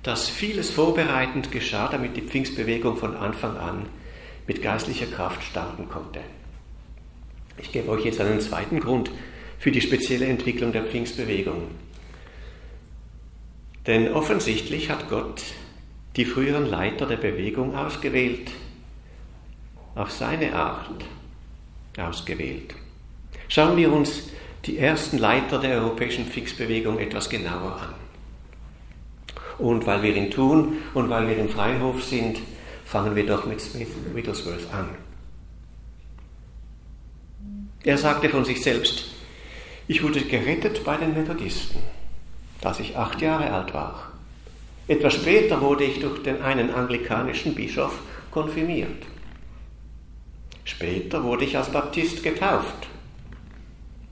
dass 0.03 0.29
vieles 0.29 0.70
vorbereitend 0.70 1.51
geschah, 1.51 1.88
damit 1.88 2.15
die 2.15 2.22
Pfingstbewegung 2.22 2.98
von 2.98 3.15
Anfang 3.15 3.58
an 3.58 3.88
mit 4.46 4.62
geistlicher 4.62 5.08
Kraft 5.08 5.43
starten 5.43 5.89
konnte. 5.89 6.20
Ich 7.58 7.72
gebe 7.72 7.89
euch 7.89 8.05
jetzt 8.05 8.22
einen 8.22 8.41
zweiten 8.41 8.79
Grund 8.79 9.10
für 9.58 9.72
die 9.72 9.82
spezielle 9.82 10.25
Entwicklung 10.25 10.74
der 10.74 10.84
Pfingstbewegung. 10.84 11.70
Denn 13.88 14.12
offensichtlich 14.13 14.89
hat 14.89 15.10
Gott 15.10 15.41
die 16.15 16.25
früheren 16.25 16.67
Leiter 16.67 17.08
der 17.08 17.17
Bewegung 17.17 17.75
ausgewählt, 17.75 18.51
auf 19.96 20.12
seine 20.12 20.53
Art 20.53 21.03
ausgewählt. 21.98 22.75
Schauen 23.48 23.77
wir 23.77 23.91
uns 23.91 24.29
die 24.65 24.77
ersten 24.77 25.17
Leiter 25.17 25.60
der 25.60 25.82
europäischen 25.82 26.25
Pfingstbewegung 26.25 27.00
etwas 27.00 27.29
genauer 27.29 27.79
an. 27.82 28.02
Und 29.57 29.86
weil 29.86 30.01
wir 30.01 30.15
ihn 30.15 30.31
tun 30.31 30.77
und 30.93 31.10
weil 31.10 31.27
wir 31.27 31.38
im 31.38 31.50
Freihof 31.50 32.03
sind, 32.03 32.39
fangen 32.86 33.15
wir 33.15 33.25
doch 33.25 33.45
mit 33.45 33.62
Smith 33.62 33.89
Wigglesworth 34.13 34.72
an. 34.74 34.89
Er 37.83 37.98
sagte 37.98 38.29
von 38.29 38.45
sich 38.45 38.62
selbst, 38.62 39.05
ich 39.88 40.01
wurde 40.01 40.22
gerettet 40.22 40.83
bei 40.86 40.95
den 40.95 41.13
Methodisten, 41.13 41.81
als 42.63 42.79
ich 42.79 42.95
acht 42.95 43.22
Jahre 43.22 43.51
alt 43.51 43.74
war. 43.74 44.13
Etwas 44.88 45.15
später 45.15 45.62
wurde 45.62 45.83
ich 45.83 46.00
durch 46.00 46.24
den 46.24 46.41
einen 46.41 46.69
anglikanischen 46.69 47.55
Bischof 47.55 48.00
konfirmiert. 48.31 49.05
Später 50.65 51.24
wurde 51.24 51.45
ich 51.45 51.57
als 51.57 51.72
Baptist 51.72 52.24
getauft. 52.24 52.88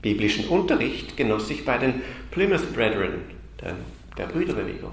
Biblischen 0.02 0.48
Unterricht 0.48 1.16
genoss 1.16 1.48
ich 1.50 1.64
bei 1.64 1.78
den 1.78 2.02
Plymouth 2.30 2.74
Brethren, 2.74 3.22
der, 3.60 3.76
der 4.18 4.26
Brüderbewegung. 4.26 4.92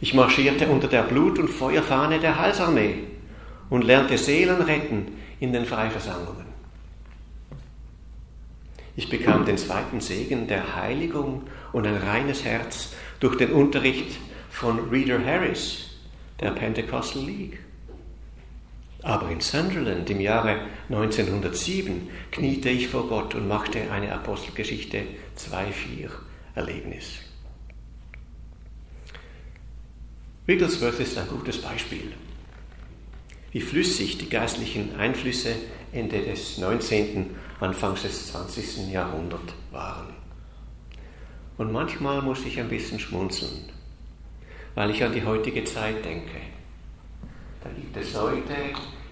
Ich 0.00 0.14
marschierte 0.14 0.66
unter 0.68 0.88
der 0.88 1.02
Blut- 1.02 1.38
und 1.38 1.48
Feuerfahne 1.48 2.20
der 2.20 2.38
Heilsarmee 2.38 3.04
und 3.68 3.84
lernte 3.84 4.16
Seelen 4.16 4.62
retten 4.62 5.18
in 5.40 5.52
den 5.52 5.66
Freiversammlungen. 5.66 6.46
Ich 8.96 9.08
bekam 9.08 9.44
den 9.44 9.58
zweiten 9.58 10.00
Segen 10.00 10.46
der 10.46 10.76
Heiligung 10.76 11.42
und 11.72 11.86
ein 11.86 11.96
reines 11.96 12.44
Herz 12.44 12.94
durch 13.20 13.36
den 13.36 13.52
Unterricht 13.52 14.18
von 14.50 14.90
Reader 14.90 15.24
Harris, 15.24 15.90
der 16.40 16.50
Pentecostal 16.50 17.22
League. 17.22 17.60
Aber 19.02 19.30
in 19.30 19.40
Sunderland 19.40 20.10
im 20.10 20.20
Jahre 20.20 20.60
1907 20.88 22.08
kniete 22.30 22.68
ich 22.68 22.88
vor 22.88 23.08
Gott 23.08 23.34
und 23.34 23.48
machte 23.48 23.90
eine 23.90 24.12
Apostelgeschichte 24.12 25.02
2.4 25.38 26.10
Erlebnis. 26.54 27.29
Wigglesworth 30.50 30.98
ist 30.98 31.16
ein 31.16 31.28
gutes 31.28 31.58
Beispiel, 31.62 32.12
wie 33.52 33.60
flüssig 33.60 34.18
die 34.18 34.28
geistlichen 34.28 34.96
Einflüsse 34.96 35.54
Ende 35.92 36.20
des 36.22 36.58
19., 36.58 37.36
Anfangs 37.60 38.02
des 38.02 38.32
20. 38.32 38.90
Jahrhunderts 38.90 39.52
waren. 39.70 40.12
Und 41.56 41.70
manchmal 41.70 42.20
muss 42.20 42.44
ich 42.44 42.58
ein 42.58 42.68
bisschen 42.68 42.98
schmunzeln, 42.98 43.70
weil 44.74 44.90
ich 44.90 45.04
an 45.04 45.12
die 45.12 45.24
heutige 45.24 45.62
Zeit 45.62 46.04
denke. 46.04 46.40
Da 47.62 47.70
gibt 47.70 47.96
es 47.96 48.12
Leute, 48.14 48.52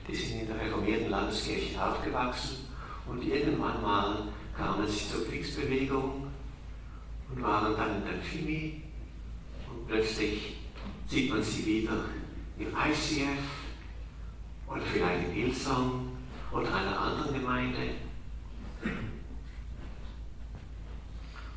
die 0.08 0.16
sind 0.16 0.40
in 0.40 0.48
der 0.48 0.60
reformierten 0.60 1.08
Landeskirche 1.08 1.80
aufgewachsen 1.80 2.66
und 3.06 3.24
irgendwann 3.24 3.80
mal 3.80 4.24
kamen 4.56 4.88
sie 4.88 5.08
zur 5.08 5.24
Kriegsbewegung 5.28 6.26
und 7.32 7.42
waren 7.44 7.76
dann 7.76 7.98
in 7.98 8.04
der 8.06 8.20
FIMI 8.24 8.82
und 9.70 9.86
plötzlich 9.86 10.57
sieht 11.08 11.30
man 11.30 11.42
sie 11.42 11.64
wieder 11.64 12.04
im 12.58 12.66
ICF 12.66 13.38
oder 14.66 14.82
vielleicht 14.82 15.28
in 15.28 15.36
Ilsong 15.46 16.08
oder 16.52 16.74
einer 16.74 17.00
anderen 17.00 17.34
Gemeinde. 17.34 17.78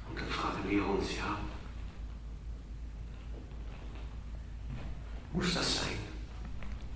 Und 0.10 0.20
dann 0.20 0.30
fragen 0.30 0.70
wir 0.70 0.88
uns, 0.88 1.18
ja, 1.18 1.38
muss 5.34 5.54
das 5.54 5.76
sein? 5.76 5.98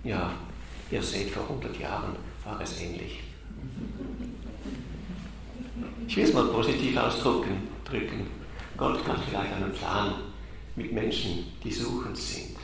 Ja, 0.04 0.34
ihr 0.92 1.02
seht, 1.02 1.32
vor 1.32 1.44
100 1.44 1.78
Jahren 1.80 2.16
war 2.44 2.62
es 2.62 2.80
ähnlich. 2.80 3.24
Ich 6.08 6.16
will 6.16 6.24
es 6.24 6.34
mal 6.34 6.48
positiv 6.48 6.96
ausdrücken. 6.96 7.68
Gott 8.78 9.06
kann 9.06 9.22
vielleicht 9.22 9.54
einen 9.54 9.72
Plan 9.72 10.16
mit 10.76 10.92
Menschen, 10.92 11.46
die 11.64 11.72
suchend 11.72 12.18
sind. 12.18 12.56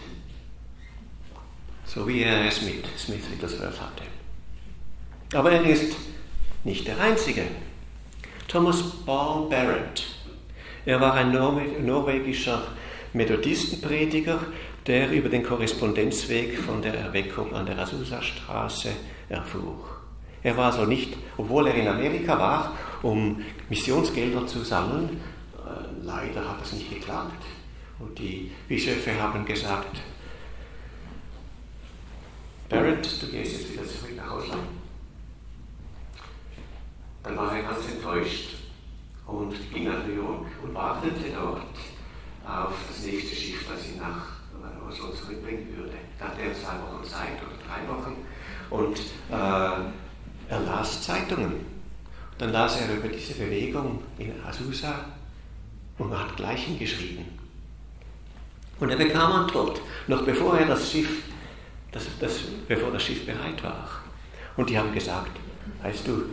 So 1.85 2.07
wie 2.07 2.21
er 2.21 2.45
es 2.45 2.61
mit 2.61 2.85
Smith 2.97 3.29
Wigglesworth 3.31 3.81
hatte. 3.81 4.03
Aber 5.33 5.51
er 5.51 5.63
ist 5.63 5.95
nicht 6.63 6.87
der 6.87 6.99
Einzige. 6.99 7.43
Thomas 8.47 8.81
Paul 9.05 9.49
Barrett. 9.49 10.03
Er 10.85 10.99
war 10.99 11.13
ein 11.13 11.31
norwegischer 11.31 12.63
Methodistenprediger, 13.13 14.39
der 14.87 15.11
über 15.11 15.29
den 15.29 15.43
Korrespondenzweg 15.43 16.57
von 16.57 16.81
der 16.81 16.95
Erweckung 16.95 17.53
an 17.53 17.65
der 17.65 17.77
Azusa-Straße 17.77 18.89
erfuhr. 19.29 19.77
Er 20.43 20.57
war 20.57 20.71
also 20.71 20.85
nicht, 20.85 21.15
obwohl 21.37 21.67
er 21.67 21.75
in 21.75 21.87
Amerika 21.87 22.37
war, 22.37 22.75
um 23.03 23.41
Missionsgelder 23.69 24.47
zu 24.47 24.63
sammeln, 24.63 25.21
äh, 25.55 26.05
leider 26.05 26.47
hat 26.49 26.63
es 26.63 26.73
nicht 26.73 26.89
geklappt. 26.89 27.43
Und 28.01 28.17
die 28.17 28.51
Bischöfe 28.67 29.21
haben 29.21 29.45
gesagt, 29.45 29.97
Barrett, 32.67 33.21
du 33.21 33.27
gehst 33.27 33.53
jetzt 33.53 33.73
wieder 33.73 33.85
zurück 33.85 34.15
nach 34.15 34.31
Ausland. 34.31 34.63
Dann 37.23 37.37
war 37.37 37.55
er 37.55 37.63
ganz 37.63 37.87
enttäuscht 37.91 38.55
und 39.27 39.53
ging 39.71 39.83
nach 39.85 40.05
New 40.07 40.15
York 40.15 40.45
und 40.63 40.73
wartete 40.73 41.29
dort 41.35 41.61
auf 42.47 42.73
das 42.87 43.05
nächste 43.05 43.35
Schiff, 43.35 43.65
das 43.69 43.87
ihn 43.87 43.99
nach 43.99 44.25
Oslo 44.87 45.11
zurückbringen 45.11 45.67
würde. 45.75 45.93
Da 46.17 46.25
hatte 46.25 46.41
er 46.41 46.53
zwei 46.53 46.73
Wochen 46.81 47.03
Zeit 47.03 47.37
oder 47.41 47.57
drei 47.67 47.87
Wochen 47.87 48.15
und 48.69 48.97
äh, 49.29 50.51
er 50.51 50.59
las 50.65 51.03
Zeitungen. 51.03 51.65
Dann 52.37 52.51
las 52.51 52.81
er 52.81 52.95
über 52.95 53.07
diese 53.07 53.35
Bewegung 53.35 54.01
in 54.17 54.33
Azusa 54.43 55.05
und 55.99 56.17
hat 56.17 56.35
gleich 56.35 56.63
hingeschrieben. 56.63 57.40
Und 58.81 58.89
er 58.89 58.97
bekam 58.97 59.31
Antwort, 59.31 59.79
noch 60.07 60.23
bevor 60.23 60.57
er 60.57 60.65
das 60.65 60.91
Schiff, 60.91 61.21
das, 61.91 62.03
das, 62.19 62.39
bevor 62.67 62.91
das 62.91 63.03
Schiff 63.03 63.27
bereit 63.27 63.61
war. 63.63 63.87
Und 64.57 64.71
die 64.71 64.77
haben 64.77 64.91
gesagt, 64.91 65.39
weißt 65.83 66.07
du, 66.07 66.23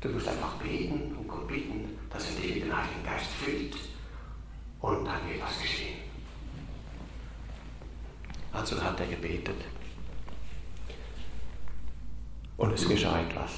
du 0.00 0.08
musst 0.08 0.26
einfach 0.26 0.54
beten 0.54 1.14
und 1.16 1.28
Gott 1.28 1.46
bitten, 1.46 1.96
dass 2.10 2.28
er 2.30 2.42
dich 2.42 2.54
mit 2.56 2.64
dem 2.64 2.76
Heiligen 2.76 3.04
Geist 3.04 3.30
füllt. 3.30 3.76
Und 4.80 5.04
dann 5.04 5.28
wird 5.28 5.40
was 5.40 5.60
geschehen. 5.60 5.98
Also 8.52 8.82
hat 8.82 8.98
er 8.98 9.06
gebetet. 9.06 9.60
Und 12.56 12.72
es 12.72 12.88
geschah 12.88 13.20
etwas. 13.20 13.52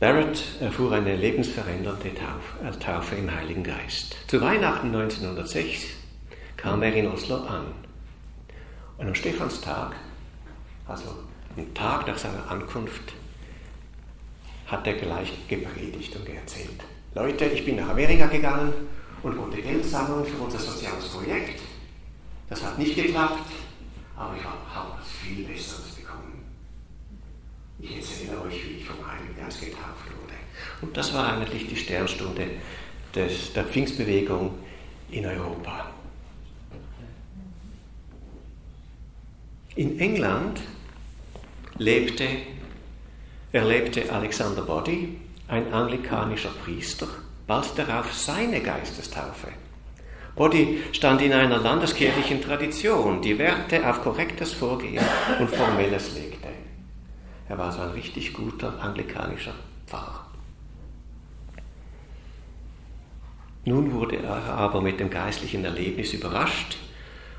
Barrett 0.00 0.42
erfuhr 0.62 0.92
eine 0.92 1.14
lebensverändernde 1.14 2.14
Taufe, 2.14 2.66
äh, 2.66 2.70
Taufe 2.82 3.16
im 3.16 3.30
Heiligen 3.30 3.62
Geist. 3.62 4.16
Zu 4.28 4.40
Weihnachten 4.40 4.86
1906 4.86 5.88
kam 6.56 6.82
er 6.82 6.94
in 6.94 7.06
Oslo 7.06 7.36
an. 7.36 7.66
Und 8.96 9.08
am 9.08 9.14
Stephanstag, 9.14 9.92
also 10.88 11.04
am 11.54 11.74
Tag 11.74 12.06
nach 12.06 12.16
seiner 12.16 12.50
Ankunft, 12.50 13.12
hat 14.68 14.86
er 14.86 14.94
gleich 14.94 15.34
gepredigt 15.48 16.16
und 16.16 16.26
erzählt. 16.30 16.80
Leute, 17.14 17.44
ich 17.44 17.66
bin 17.66 17.76
nach 17.76 17.90
Amerika 17.90 18.24
gegangen 18.24 18.72
und 19.22 19.36
wollte 19.36 19.60
Geld 19.60 19.84
sammeln 19.84 20.24
für 20.24 20.42
unser 20.42 20.60
soziales 20.60 21.08
Projekt. 21.08 21.60
Das 22.48 22.64
hat 22.64 22.78
nicht 22.78 22.94
geklappt, 22.94 23.50
aber 24.16 24.34
ich 24.34 24.44
habe 24.44 24.96
viel 25.02 25.44
Besseres. 25.44 25.99
Ich 27.82 27.96
erzähle 27.96 28.40
euch, 28.42 28.64
wie 28.64 28.76
ich 28.78 28.84
vom 28.84 28.96
Heiligen 29.06 29.36
Geist 29.36 29.60
getauft 29.60 30.06
wurde. 30.06 30.34
Und 30.82 30.96
das 30.96 31.14
war 31.14 31.32
eigentlich 31.32 31.66
die 31.66 31.76
Sternstunde 31.76 32.46
des, 33.14 33.52
der 33.52 33.64
Pfingstbewegung 33.64 34.54
in 35.10 35.26
Europa. 35.26 35.90
In 39.76 39.98
England 39.98 40.60
lebte, 41.78 42.26
erlebte 43.52 44.12
Alexander 44.12 44.62
Body, 44.62 45.18
ein 45.48 45.72
anglikanischer 45.72 46.50
Priester, 46.64 47.08
bald 47.46 47.76
darauf 47.76 48.12
seine 48.12 48.60
Geistestaufe. 48.60 49.48
Body 50.36 50.82
stand 50.92 51.22
in 51.22 51.32
einer 51.32 51.58
landeskirchlichen 51.58 52.40
Tradition, 52.40 53.20
die 53.20 53.38
Werte 53.38 53.88
auf 53.88 54.02
korrektes 54.02 54.52
Vorgehen 54.52 55.04
und 55.38 55.50
Formelles 55.50 56.14
legte. 56.14 56.59
Er 57.50 57.58
war 57.58 57.72
so 57.72 57.80
ein 57.80 57.90
richtig 57.90 58.32
guter 58.32 58.80
anglikanischer 58.80 59.54
Pfarrer. 59.84 60.24
Nun 63.64 63.92
wurde 63.92 64.18
er 64.22 64.54
aber 64.54 64.80
mit 64.80 65.00
dem 65.00 65.10
geistlichen 65.10 65.64
Erlebnis 65.64 66.12
überrascht, 66.12 66.76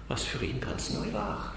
was 0.10 0.24
für 0.24 0.44
ihn 0.44 0.60
ganz 0.60 0.90
neu 0.92 1.14
war. 1.14 1.54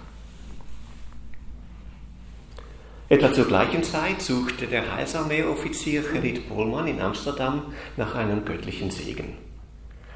Etwa 3.08 3.32
zur 3.32 3.46
gleichen 3.46 3.82
Zeit 3.82 4.22
suchte 4.22 4.68
der 4.68 4.94
Heilsarmee-Offizier 4.94 6.02
Gerrit 6.02 6.48
Pohlmann 6.48 6.86
in 6.86 7.00
Amsterdam 7.00 7.74
nach 7.96 8.14
einem 8.14 8.44
göttlichen 8.44 8.92
Segen. 8.92 9.36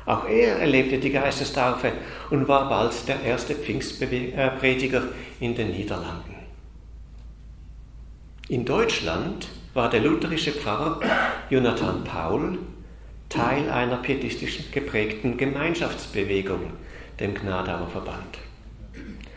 Auch 0.06 0.28
er 0.28 0.60
erlebte 0.60 0.98
die 0.98 1.10
Geistestaufe 1.10 1.92
und 2.30 2.46
war 2.46 2.68
bald 2.68 3.08
der 3.08 3.20
erste 3.20 3.56
Pfingstprediger 3.56 5.08
in 5.40 5.56
den 5.56 5.72
Niederlanden. 5.72 6.37
In 8.50 8.64
Deutschland 8.64 9.46
war 9.74 9.90
der 9.90 10.00
lutherische 10.00 10.52
Pfarrer 10.52 11.00
Jonathan 11.50 12.02
Paul 12.02 12.58
Teil 13.28 13.68
einer 13.68 13.98
pietistisch 13.98 14.70
geprägten 14.72 15.36
Gemeinschaftsbewegung, 15.36 16.72
dem 17.20 17.34
Gnadauer 17.34 17.88
Verband. 17.88 18.38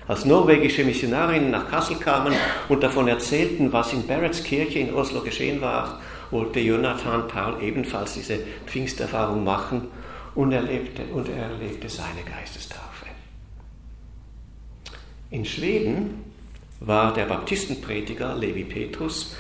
Als 0.07 0.23
norwegische 0.23 0.85
Missionarinnen 0.85 1.51
nach 1.51 1.69
Kassel 1.69 1.97
kamen 1.97 2.33
und 2.69 2.83
davon 2.83 3.09
erzählten, 3.09 3.73
was 3.73 3.91
in 3.91 4.07
Barretts 4.07 4.45
Kirche 4.45 4.79
in 4.79 4.93
Oslo 4.93 5.19
geschehen 5.19 5.59
war, 5.59 5.99
wollte 6.31 6.61
Jonathan 6.61 7.27
Paul 7.27 7.61
ebenfalls 7.61 8.13
diese 8.13 8.39
Pfingsterfahrung 8.65 9.43
machen 9.43 9.89
und 10.35 10.53
erlebte, 10.53 11.03
und 11.13 11.27
er 11.27 11.49
erlebte 11.49 11.89
seine 11.89 12.23
Geistestaufe. 12.23 13.07
In 15.31 15.43
Schweden 15.43 16.30
war 16.81 17.13
der 17.13 17.25
Baptistenprediger 17.25 18.35
Levi 18.35 18.63
Petrus 18.63 19.35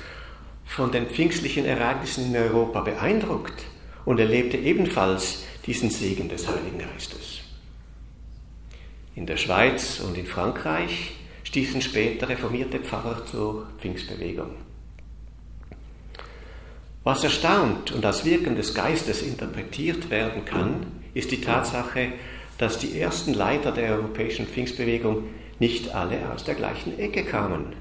von 0.63 0.91
den 0.91 1.07
pfingstlichen 1.07 1.65
Ereignissen 1.65 2.27
in 2.27 2.35
Europa 2.35 2.81
beeindruckt 2.81 3.65
und 4.05 4.19
erlebte 4.19 4.57
ebenfalls 4.57 5.43
diesen 5.65 5.89
Segen 5.89 6.29
des 6.29 6.47
Heiligen 6.47 6.77
Geistes. 6.77 7.41
In 9.15 9.25
der 9.25 9.37
Schweiz 9.37 9.99
und 9.99 10.17
in 10.17 10.27
Frankreich 10.27 11.15
stießen 11.43 11.81
später 11.81 12.29
reformierte 12.29 12.79
Pfarrer 12.79 13.25
zur 13.25 13.67
Pfingstbewegung. 13.79 14.51
Was 17.03 17.23
erstaunt 17.23 17.91
und 17.91 18.05
als 18.05 18.23
Wirken 18.23 18.55
des 18.55 18.75
Geistes 18.75 19.23
interpretiert 19.23 20.11
werden 20.11 20.45
kann, 20.45 20.85
ist 21.15 21.31
die 21.31 21.41
Tatsache, 21.41 22.13
dass 22.59 22.77
die 22.77 22.99
ersten 22.99 23.33
Leiter 23.33 23.71
der 23.71 23.95
europäischen 23.95 24.45
Pfingstbewegung 24.45 25.23
nicht 25.61 25.93
alle 25.93 26.31
aus 26.33 26.43
der 26.43 26.55
gleichen 26.55 26.97
Ecke 26.97 27.23
kamen, 27.23 27.75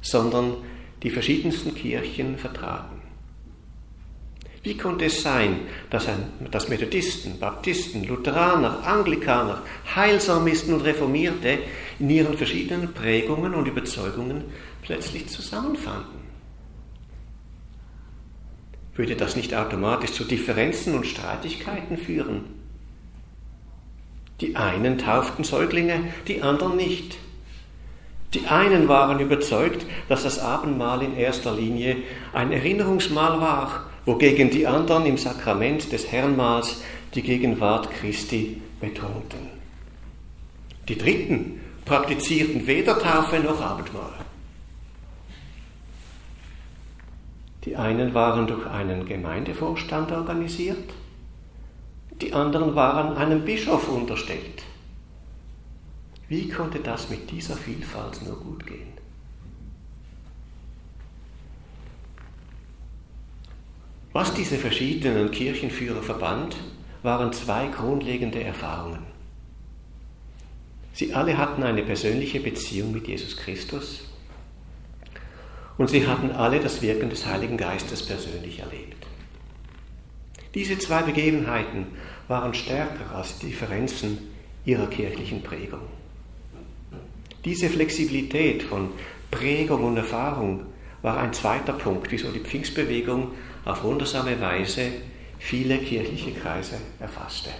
sondern 0.00 0.56
die 1.04 1.10
verschiedensten 1.10 1.72
Kirchen 1.72 2.36
vertraten. 2.36 3.00
Wie 4.64 4.76
konnte 4.76 5.04
es 5.04 5.22
sein, 5.22 5.60
dass, 5.88 6.08
ein, 6.08 6.24
dass 6.50 6.68
Methodisten, 6.68 7.38
Baptisten, 7.38 8.02
Lutheraner, 8.02 8.84
Anglikaner, 8.84 9.62
Heilsarmisten 9.94 10.74
und 10.74 10.80
Reformierte 10.80 11.60
in 12.00 12.10
ihren 12.10 12.36
verschiedenen 12.36 12.92
Prägungen 12.92 13.54
und 13.54 13.68
Überzeugungen 13.68 14.42
plötzlich 14.82 15.28
zusammenfanden? 15.28 16.26
Würde 18.96 19.14
das 19.14 19.36
nicht 19.36 19.54
automatisch 19.54 20.10
zu 20.10 20.24
Differenzen 20.24 20.96
und 20.96 21.06
Streitigkeiten 21.06 21.98
führen? 21.98 22.55
Die 24.40 24.56
einen 24.56 24.98
tauften 24.98 25.44
Säuglinge, 25.44 26.00
die 26.28 26.42
anderen 26.42 26.76
nicht. 26.76 27.16
Die 28.34 28.46
einen 28.46 28.88
waren 28.88 29.18
überzeugt, 29.20 29.86
dass 30.08 30.24
das 30.24 30.38
Abendmahl 30.38 31.02
in 31.02 31.16
erster 31.16 31.54
Linie 31.54 31.96
ein 32.32 32.52
Erinnerungsmahl 32.52 33.40
war, 33.40 33.86
wogegen 34.04 34.50
die 34.50 34.66
anderen 34.66 35.06
im 35.06 35.16
Sakrament 35.16 35.90
des 35.90 36.12
Herrnmahls 36.12 36.82
die 37.14 37.22
Gegenwart 37.22 37.90
Christi 37.92 38.60
betonten. 38.80 39.48
Die 40.88 40.98
Dritten 40.98 41.60
praktizierten 41.84 42.66
weder 42.66 42.98
Taufe 42.98 43.40
noch 43.40 43.60
Abendmahl. 43.60 44.12
Die 47.64 47.74
einen 47.74 48.14
waren 48.14 48.46
durch 48.46 48.66
einen 48.66 49.06
Gemeindevorstand 49.06 50.12
organisiert, 50.12 50.92
die 52.20 52.32
anderen 52.32 52.74
waren 52.74 53.16
einem 53.16 53.44
Bischof 53.44 53.88
unterstellt. 53.88 54.64
Wie 56.28 56.48
konnte 56.48 56.80
das 56.80 57.10
mit 57.10 57.30
dieser 57.30 57.56
Vielfalt 57.56 58.22
nur 58.24 58.36
gut 58.36 58.66
gehen? 58.66 58.92
Was 64.12 64.32
diese 64.32 64.56
verschiedenen 64.56 65.30
Kirchenführer 65.30 66.02
verband, 66.02 66.56
waren 67.02 67.32
zwei 67.32 67.68
grundlegende 67.68 68.42
Erfahrungen. 68.42 69.04
Sie 70.94 71.12
alle 71.12 71.36
hatten 71.36 71.62
eine 71.62 71.82
persönliche 71.82 72.40
Beziehung 72.40 72.92
mit 72.92 73.06
Jesus 73.06 73.36
Christus 73.36 74.04
und 75.76 75.90
sie 75.90 76.06
hatten 76.06 76.30
alle 76.30 76.58
das 76.60 76.80
Wirken 76.80 77.10
des 77.10 77.26
Heiligen 77.26 77.58
Geistes 77.58 78.06
persönlich 78.06 78.60
erlebt. 78.60 79.06
Diese 80.56 80.78
zwei 80.78 81.02
Begebenheiten 81.02 81.86
waren 82.28 82.54
stärker 82.54 83.14
als 83.14 83.38
die 83.38 83.48
Differenzen 83.48 84.16
ihrer 84.64 84.86
kirchlichen 84.86 85.42
Prägung. 85.42 85.82
Diese 87.44 87.68
Flexibilität 87.68 88.62
von 88.62 88.88
Prägung 89.30 89.84
und 89.84 89.98
Erfahrung 89.98 90.64
war 91.02 91.18
ein 91.18 91.34
zweiter 91.34 91.74
Punkt, 91.74 92.10
wieso 92.10 92.32
die 92.32 92.40
Pfingstbewegung 92.40 93.32
auf 93.66 93.84
wundersame 93.84 94.40
Weise 94.40 94.92
viele 95.38 95.76
kirchliche 95.76 96.32
Kreise 96.32 96.76
erfasste. 97.00 97.50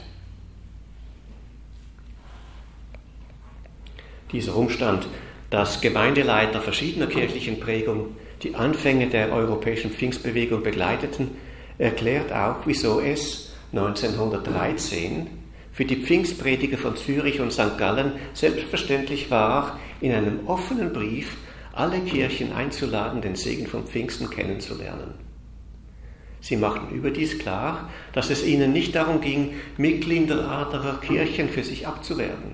Dieser 4.32 4.56
Umstand, 4.56 5.06
dass 5.50 5.82
Gemeindeleiter 5.82 6.62
verschiedener 6.62 7.08
kirchlichen 7.08 7.60
Prägung 7.60 8.16
die 8.42 8.54
Anfänge 8.54 9.08
der 9.08 9.32
europäischen 9.32 9.90
Pfingstbewegung 9.90 10.62
begleiteten, 10.62 11.32
erklärt 11.78 12.32
auch, 12.32 12.66
wieso 12.66 13.00
es 13.00 13.52
1913 13.72 15.28
für 15.72 15.84
die 15.84 15.96
Pfingstprediger 15.96 16.78
von 16.78 16.96
Zürich 16.96 17.40
und 17.40 17.52
St. 17.52 17.76
Gallen 17.76 18.12
selbstverständlich 18.32 19.30
war, 19.30 19.78
in 20.00 20.12
einem 20.12 20.46
offenen 20.46 20.92
Brief 20.92 21.36
alle 21.72 22.00
Kirchen 22.00 22.52
einzuladen, 22.52 23.20
den 23.20 23.36
Segen 23.36 23.66
von 23.66 23.86
Pfingsten 23.86 24.30
kennenzulernen. 24.30 25.14
Sie 26.40 26.56
machten 26.56 26.94
überdies 26.94 27.38
klar, 27.38 27.90
dass 28.12 28.30
es 28.30 28.44
ihnen 28.44 28.72
nicht 28.72 28.94
darum 28.94 29.20
ging, 29.20 29.54
Mitglieder 29.76 30.48
anderer 30.48 30.98
Kirchen 31.00 31.48
für 31.48 31.64
sich 31.64 31.86
abzuwerben. 31.86 32.52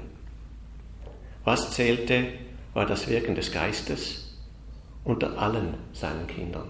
Was 1.45 1.73
zählte, 1.73 2.25
war 2.75 2.87
das 2.87 3.09
Wirken 3.09 3.35
des 3.35 3.53
Geistes 3.53 4.39
unter 5.05 5.39
allen 5.39 5.75
seinen 5.93 6.27
Kindern. 6.27 6.69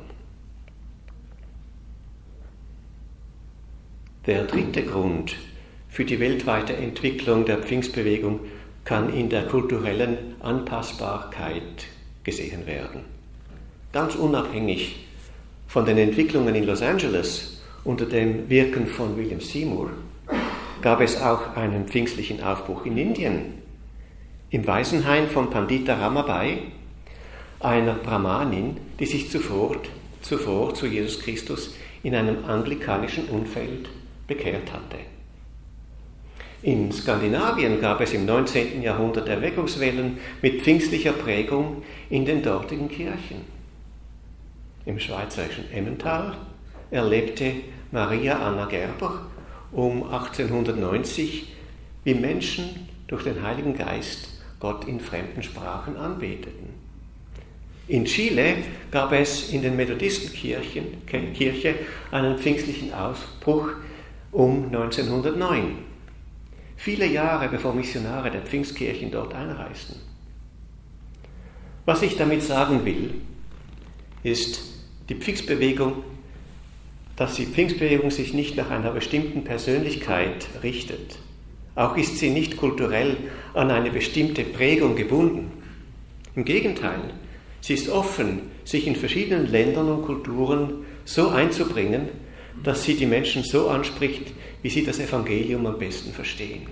Der 4.27 4.45
dritte 4.45 4.85
Grund 4.85 5.35
für 5.89 6.05
die 6.05 6.21
weltweite 6.21 6.77
Entwicklung 6.77 7.45
der 7.45 7.59
Pfingstbewegung 7.59 8.39
kann 8.85 9.13
in 9.13 9.29
der 9.29 9.47
kulturellen 9.47 10.37
Anpassbarkeit 10.39 11.87
gesehen 12.23 12.65
werden. 12.69 13.01
Ganz 13.93 14.15
unabhängig 14.15 15.07
von 15.67 15.87
den 15.87 15.99
Entwicklungen 15.99 16.55
in 16.55 16.67
Los 16.67 16.83
Angeles 16.83 17.65
unter 17.83 18.07
dem 18.07 18.49
Wirken 18.49 18.87
von 18.87 19.17
William 19.17 19.41
Seymour 19.41 19.91
gab 20.83 21.01
es 21.01 21.21
auch 21.21 21.57
einen 21.57 21.89
pfingstlichen 21.89 22.45
Aufbruch 22.45 22.87
in 22.87 22.99
Indien. 22.99 23.55
Im 24.51 24.65
Waisenheim 24.65 25.27
von 25.31 25.51
Pandita 25.51 25.95
Ramabai, 25.95 26.59
einer 27.59 27.95
Brahmanin, 27.95 28.77
die 29.01 29.07
sich 29.07 29.31
zuvor, 29.33 29.79
zuvor 30.21 30.75
zu 30.75 30.87
Jesus 30.87 31.19
Christus 31.19 31.75
in 32.05 32.15
einem 32.15 32.45
anglikanischen 32.45 33.25
Umfeld 33.29 33.89
bekehrt 34.35 34.73
hatte. 34.73 34.99
In 36.63 36.93
Skandinavien 36.93 37.81
gab 37.81 38.01
es 38.01 38.13
im 38.13 38.25
19. 38.25 38.83
Jahrhundert 38.83 39.29
Erweckungswellen 39.29 40.19
mit 40.43 40.63
pfingstlicher 40.63 41.13
Prägung 41.13 41.83
in 42.09 42.25
den 42.25 42.43
dortigen 42.43 42.89
Kirchen 42.89 43.63
im 44.85 44.99
schweizerischen 44.99 45.71
Emmental 45.73 46.37
erlebte 46.91 47.53
Maria 47.93 48.39
Anna 48.39 48.65
Gerber 48.67 49.27
um 49.71 50.03
1890, 50.03 51.53
wie 52.05 52.15
Menschen 52.15 52.89
durch 53.07 53.25
den 53.25 53.43
Heiligen 53.43 53.77
Geist 53.77 54.29
Gott 54.59 54.87
in 54.87 55.01
fremden 55.01 55.43
Sprachen 55.43 55.97
anbeteten. 55.97 56.71
In 57.89 58.05
Chile 58.05 58.57
gab 58.91 59.13
es 59.13 59.53
in 59.53 59.63
den 59.63 59.77
Methodistenkirche 59.77 61.75
einen 62.11 62.39
pfingstlichen 62.39 62.93
Ausbruch 62.93 63.71
um 64.33 64.65
1909, 64.67 65.77
viele 66.77 67.07
Jahre 67.07 67.49
bevor 67.49 67.75
Missionare 67.75 68.31
der 68.31 68.41
Pfingstkirchen 68.41 69.11
dort 69.11 69.35
einreisten. 69.35 69.97
Was 71.85 72.03
ich 72.03 72.17
damit 72.17 72.43
sagen 72.43 72.85
will, 72.85 73.15
ist, 74.23 74.63
die 75.09 75.15
Pfingstbewegung, 75.15 76.05
dass 77.17 77.35
die 77.35 77.47
Pfingstbewegung 77.47 78.11
sich 78.11 78.33
nicht 78.33 78.57
nach 78.57 78.71
einer 78.71 78.93
bestimmten 78.93 79.45
Persönlichkeit 79.45 80.47
richtet. 80.63 81.19
Auch 81.75 81.97
ist 81.97 82.19
sie 82.19 82.31
nicht 82.31 82.57
kulturell 82.57 83.17
an 83.55 83.71
eine 83.71 83.91
bestimmte 83.91 84.45
Prägung 84.45 84.97
gebunden. 84.97 85.51
Im 86.35 86.45
Gegenteil, 86.45 87.01
sie 87.61 87.75
ist 87.75 87.89
offen, 87.89 88.43
sich 88.65 88.87
in 88.87 88.97
verschiedenen 88.97 89.51
Ländern 89.51 89.89
und 89.89 90.03
Kulturen 90.03 90.85
so 91.05 91.29
einzubringen, 91.29 92.09
dass 92.63 92.85
sie 92.85 92.95
die 92.95 93.07
Menschen 93.07 93.43
so 93.43 93.69
anspricht, 93.69 94.33
wie 94.63 94.71
sie 94.71 94.85
das 94.85 94.99
Evangelium 94.99 95.67
am 95.67 95.79
besten 95.79 96.13
verstehen. 96.13 96.67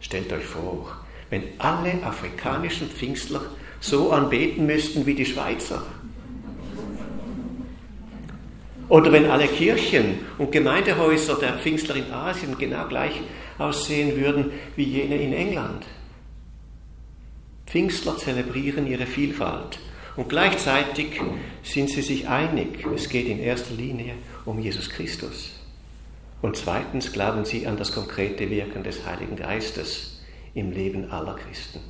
Stellt 0.00 0.32
euch 0.32 0.44
vor, 0.44 1.04
wenn 1.30 1.42
alle 1.58 2.02
afrikanischen 2.04 2.88
Pfingstler 2.88 3.40
so 3.80 4.12
anbeten 4.12 4.66
müssten 4.66 5.06
wie 5.06 5.14
die 5.14 5.26
Schweizer. 5.26 5.82
Oder 8.88 9.12
wenn 9.12 9.26
alle 9.26 9.48
Kirchen 9.48 10.20
und 10.38 10.52
Gemeindehäuser 10.52 11.36
der 11.36 11.54
Pfingstler 11.54 11.96
in 11.96 12.12
Asien 12.12 12.56
genau 12.58 12.86
gleich 12.86 13.20
aussehen 13.58 14.20
würden 14.20 14.52
wie 14.76 14.84
jene 14.84 15.16
in 15.16 15.32
England. 15.32 15.86
Pfingstler 17.66 18.16
zelebrieren 18.18 18.86
ihre 18.86 19.06
Vielfalt 19.06 19.78
und 20.16 20.28
gleichzeitig 20.28 21.20
sind 21.62 21.90
sie 21.90 22.02
sich 22.02 22.28
einig, 22.28 22.86
es 22.94 23.08
geht 23.08 23.26
in 23.26 23.40
erster 23.40 23.74
Linie 23.74 24.14
um 24.44 24.58
Jesus 24.58 24.88
Christus. 24.90 25.50
Und 26.40 26.56
zweitens 26.56 27.12
glauben 27.12 27.44
sie 27.44 27.66
an 27.66 27.76
das 27.76 27.92
konkrete 27.92 28.50
Wirken 28.50 28.82
des 28.82 29.06
Heiligen 29.06 29.36
Geistes 29.36 30.20
im 30.54 30.72
Leben 30.72 31.10
aller 31.10 31.34
Christen. 31.34 31.80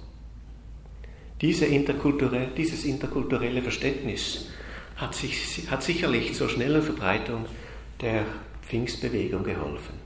Diese 1.40 1.66
interkulturelle, 1.66 2.48
dieses 2.56 2.84
interkulturelle 2.84 3.62
Verständnis 3.62 4.46
hat, 4.96 5.14
sich, 5.14 5.68
hat 5.70 5.82
sicherlich 5.82 6.34
zur 6.34 6.48
schnellen 6.48 6.82
Verbreitung 6.82 7.46
der 8.00 8.24
Pfingstbewegung 8.62 9.42
geholfen. 9.42 10.03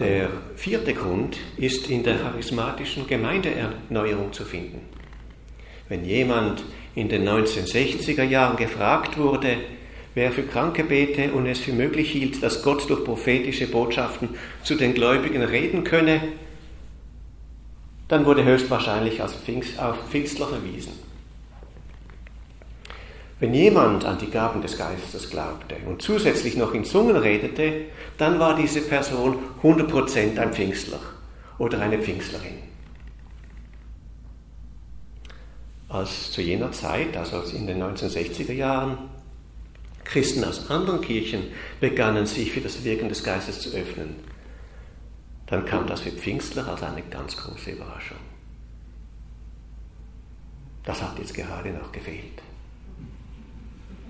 Der 0.00 0.30
vierte 0.56 0.94
Grund 0.94 1.36
ist 1.58 1.90
in 1.90 2.02
der 2.02 2.16
charismatischen 2.16 3.06
Gemeindeerneuerung 3.06 4.32
zu 4.32 4.44
finden. 4.44 4.80
Wenn 5.90 6.06
jemand 6.06 6.64
in 6.94 7.10
den 7.10 7.28
1960er 7.28 8.22
Jahren 8.22 8.56
gefragt 8.56 9.18
wurde, 9.18 9.58
wer 10.14 10.32
für 10.32 10.44
Kranke 10.44 10.84
bete 10.84 11.32
und 11.32 11.44
es 11.46 11.60
für 11.60 11.74
möglich 11.74 12.12
hielt, 12.12 12.42
dass 12.42 12.62
Gott 12.62 12.88
durch 12.88 13.04
prophetische 13.04 13.66
Botschaften 13.66 14.30
zu 14.62 14.74
den 14.74 14.94
Gläubigen 14.94 15.42
reden 15.42 15.84
könne, 15.84 16.22
dann 18.08 18.24
wurde 18.24 18.42
höchstwahrscheinlich 18.42 19.20
auf 19.20 19.34
Pfingstler 19.44 20.46
verwiesen. 20.46 21.09
Wenn 23.40 23.54
jemand 23.54 24.04
an 24.04 24.18
die 24.18 24.30
Gaben 24.30 24.60
des 24.60 24.76
Geistes 24.76 25.30
glaubte 25.30 25.76
und 25.86 26.02
zusätzlich 26.02 26.58
noch 26.58 26.74
in 26.74 26.84
Zungen 26.84 27.16
redete, 27.16 27.86
dann 28.18 28.38
war 28.38 28.54
diese 28.54 28.82
Person 28.82 29.38
100% 29.62 30.38
ein 30.38 30.52
Pfingstler 30.52 31.00
oder 31.56 31.80
eine 31.80 31.98
Pfingstlerin. 31.98 32.58
Als 35.88 36.30
zu 36.30 36.42
jener 36.42 36.70
Zeit, 36.72 37.16
also 37.16 37.40
in 37.56 37.66
den 37.66 37.82
1960er 37.82 38.52
Jahren, 38.52 38.98
Christen 40.04 40.44
aus 40.44 40.70
anderen 40.70 41.00
Kirchen 41.00 41.44
begannen 41.80 42.26
sich 42.26 42.52
für 42.52 42.60
das 42.60 42.84
Wirken 42.84 43.08
des 43.08 43.24
Geistes 43.24 43.60
zu 43.60 43.70
öffnen, 43.70 44.16
dann 45.46 45.64
kam 45.64 45.86
das 45.86 46.02
für 46.02 46.10
Pfingstler 46.10 46.68
als 46.68 46.82
eine 46.82 47.02
ganz 47.02 47.36
große 47.38 47.70
Überraschung. 47.70 48.18
Das 50.84 51.02
hat 51.02 51.18
jetzt 51.18 51.34
gerade 51.34 51.70
noch 51.70 51.90
gefehlt. 51.90 52.42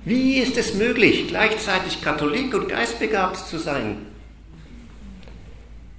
Wie 0.04 0.38
ist 0.38 0.56
es 0.56 0.74
möglich, 0.74 1.28
gleichzeitig 1.28 2.00
Katholik 2.00 2.54
und 2.54 2.68
geistbegabt 2.68 3.36
zu 3.36 3.58
sein? 3.58 4.06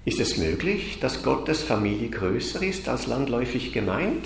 Ist 0.05 0.19
es 0.19 0.37
möglich, 0.37 0.99
dass 0.99 1.21
Gottes 1.21 1.61
Familie 1.61 2.09
größer 2.09 2.63
ist 2.63 2.89
als 2.89 3.05
landläufig 3.05 3.71
gemeint? 3.71 4.25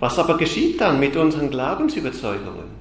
Was 0.00 0.18
aber 0.18 0.38
geschieht 0.38 0.80
dann 0.80 0.98
mit 0.98 1.16
unseren 1.16 1.50
Glaubensüberzeugungen? 1.50 2.80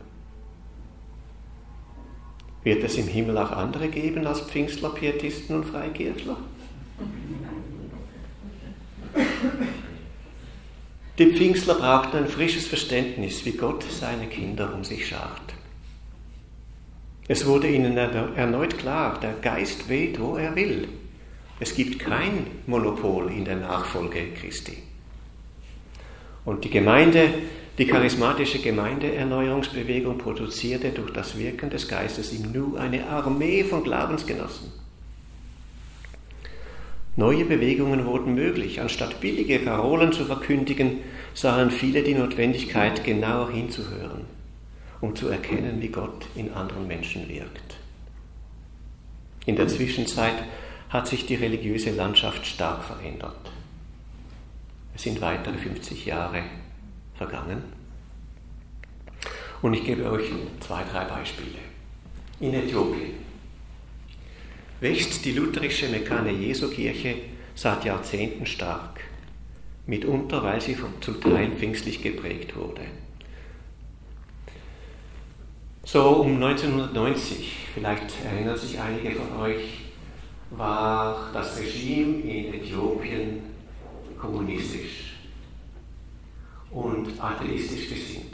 Wird 2.64 2.84
es 2.84 2.98
im 2.98 3.08
Himmel 3.08 3.38
auch 3.38 3.52
andere 3.52 3.88
geben 3.90 4.26
als 4.26 4.42
Pfingstler, 4.42 4.90
Pietisten 4.90 5.58
und 5.58 5.66
Freikirchler? 5.66 6.38
Die 11.20 11.34
Pfingstler 11.34 11.76
brauchten 11.76 12.16
ein 12.16 12.28
frisches 12.30 12.66
Verständnis, 12.66 13.44
wie 13.44 13.52
Gott 13.52 13.84
seine 13.84 14.28
Kinder 14.28 14.74
um 14.74 14.86
sich 14.86 15.06
schart. 15.06 15.54
Es 17.28 17.46
wurde 17.46 17.68
ihnen 17.68 17.98
erneut 17.98 18.78
klar, 18.78 19.20
der 19.20 19.34
Geist 19.34 19.90
weht, 19.90 20.18
wo 20.18 20.38
er 20.38 20.56
will. 20.56 20.88
Es 21.60 21.76
gibt 21.76 22.00
kein 22.00 22.48
Monopol 22.68 23.30
in 23.32 23.44
der 23.44 23.58
Nachfolge 23.58 24.32
Christi. 24.34 24.78
Und 26.46 26.64
die 26.64 26.70
Gemeinde, 26.70 27.34
die 27.78 27.86
charismatische 27.86 28.60
Gemeindeerneuerungsbewegung 28.60 30.18
produzierte 30.18 30.92
durch 30.92 31.12
das 31.12 31.38
Wirken 31.38 31.70
des 31.70 31.90
Geistes 31.90 32.32
im 32.32 32.54
Nu 32.54 32.78
eine 32.78 33.06
Armee 33.08 33.66
von 33.66 33.84
Glaubensgenossen. 33.84 34.72
Neue 37.20 37.44
Bewegungen 37.44 38.06
wurden 38.06 38.34
möglich. 38.34 38.80
Anstatt 38.80 39.20
billige 39.20 39.60
Parolen 39.60 40.14
zu 40.14 40.24
verkündigen, 40.24 41.02
sahen 41.34 41.70
viele 41.70 42.02
die 42.02 42.14
Notwendigkeit, 42.14 43.04
genauer 43.04 43.52
hinzuhören, 43.52 44.22
um 45.02 45.18
zu 45.18 45.28
erkennen, 45.28 45.82
wie 45.82 45.90
Gott 45.90 46.28
in 46.38 46.54
anderen 46.54 46.88
Menschen 46.88 47.28
wirkt. 47.28 47.76
In 49.46 49.58
der 49.58 49.68
Zwischenzeit 49.68 50.46
hat 50.88 51.10
sich 51.10 51.26
die 51.26 51.36
religiöse 51.36 51.92
Landschaft 51.92 52.46
stark 52.46 52.86
verändert. 52.86 53.52
Es 54.96 55.02
sind 55.02 55.20
weitere 55.20 55.58
50 55.58 56.06
Jahre 56.06 56.44
vergangen. 57.16 57.64
Und 59.62 59.74
ich 59.74 59.84
gebe 59.84 60.10
euch 60.10 60.32
zwei, 60.62 60.84
drei 60.90 61.04
Beispiele. 61.04 61.60
In 62.40 62.54
Äthiopien 62.54 63.29
wächst 64.80 65.26
die 65.26 65.34
lutherische 65.34 65.88
Mekane 65.90 66.32
Jesu 66.32 66.70
Kirche 66.70 67.16
seit 67.56 67.84
Jahrzehnten 67.84 68.46
stark, 68.46 69.02
mitunter 69.86 70.44
weil 70.44 70.62
sie 70.62 70.76
vom, 70.76 70.94
zum 71.02 71.20
Teil 71.20 71.52
pfingstlich 71.52 72.02
geprägt 72.02 72.56
wurde. 72.56 72.82
So 75.84 76.08
um 76.22 76.36
1990, 76.36 77.52
vielleicht 77.74 78.24
erinnern 78.24 78.58
sich 78.58 78.80
einige 78.80 79.12
von 79.12 79.40
euch, 79.40 79.86
war 80.52 81.30
das 81.34 81.60
Regime 81.60 82.20
in 82.22 82.54
Äthiopien 82.54 83.42
kommunistisch 84.20 85.16
und 86.72 87.08
atheistisch 87.20 87.90
gesinnt. 87.90 88.34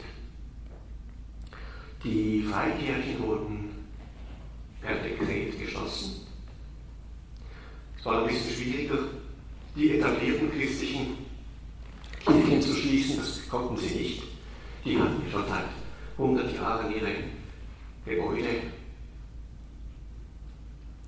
Die 2.04 2.42
Freikirchen 2.42 3.22
wurden 3.22 3.70
per 4.80 4.96
Dekret 4.96 5.58
geschlossen. 5.58 6.25
Es 7.98 8.04
war 8.04 8.22
ein 8.22 8.28
bisschen 8.28 8.54
schwieriger, 8.54 8.98
die 9.74 9.98
etablierten 9.98 10.50
christlichen 10.50 11.18
Kirchen 12.24 12.62
zu 12.62 12.74
schließen, 12.74 13.18
das 13.18 13.48
konnten 13.48 13.76
sie 13.76 13.94
nicht. 13.94 14.22
Die 14.84 14.98
hatten 14.98 15.22
schon 15.30 15.44
seit 15.48 15.64
100 16.18 16.54
Jahren 16.54 16.92
ihre 16.94 17.12
Gebäude. 18.04 18.48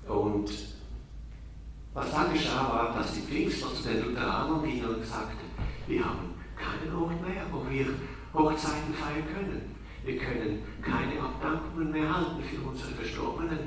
Und 0.07 0.49
was 1.93 2.11
dann 2.11 2.33
geschah, 2.33 2.69
war, 2.69 2.93
dass 2.95 3.13
die 3.13 3.21
Pfingstler 3.21 3.73
zu 3.73 3.83
den 3.83 4.05
Lutheranern 4.05 4.63
gingen 4.63 4.85
und 4.85 5.05
sagten, 5.05 5.45
wir 5.87 6.05
haben 6.05 6.33
keinen 6.55 6.95
Ort 6.95 7.21
mehr, 7.21 7.45
wo 7.51 7.65
wir 7.69 7.87
Hochzeiten 8.33 8.93
feiern 8.93 9.27
können. 9.33 9.75
Wir 10.05 10.17
können 10.17 10.63
keine 10.81 11.19
Abdankungen 11.19 11.91
mehr 11.91 12.15
halten 12.15 12.43
für 12.43 12.61
unsere 12.67 12.91
Verstorbenen. 12.91 13.59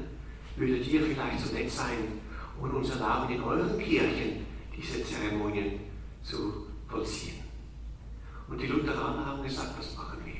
Würdet 0.57 0.87
ihr 0.87 1.03
vielleicht 1.03 1.41
so 1.41 1.55
nett 1.55 1.71
sein 1.71 2.21
und 2.63 2.71
uns 2.71 2.91
erlauben, 2.91 3.35
in 3.35 3.43
euren 3.43 3.79
Kirchen 3.79 4.47
diese 4.75 5.05
Zeremonien 5.05 5.81
zu 6.23 6.67
vollziehen? 6.89 7.43
Und 8.49 8.61
die 8.61 8.67
Lutheraner 8.67 9.27
haben 9.27 9.43
gesagt, 9.43 9.79
das 9.79 9.97
machen 9.97 10.19
wir. 10.25 10.33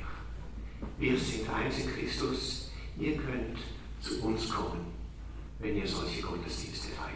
Wir 0.97 1.19
sind 1.19 1.49
eins 1.49 1.79
in 1.79 1.89
Christus. 1.89 2.71
Ihr 2.97 3.17
könnt 3.17 3.57
zu 3.99 4.21
uns 4.21 4.49
kommen, 4.49 4.85
wenn 5.59 5.75
ihr 5.75 5.87
solche 5.87 6.21
Gottesdienste 6.21 6.89
feiert. 6.89 7.13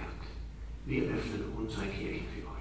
Wir 0.86 1.04
öffnen 1.04 1.43
unsere 1.56 1.86
Kirchen 1.88 2.26
für 2.34 2.41
euch. 2.41 2.58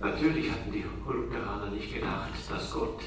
Natürlich 0.00 0.50
hatten 0.50 0.72
die 0.72 0.84
Lutheraner 1.06 1.70
nicht 1.70 1.92
gedacht, 1.92 2.30
dass 2.48 2.72
Gott 2.72 3.02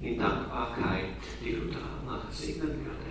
in 0.00 0.18
Dankbarkeit 0.18 1.16
die 1.44 1.52
Lutheraner 1.52 2.22
segnen 2.30 2.84
würde. 2.84 3.10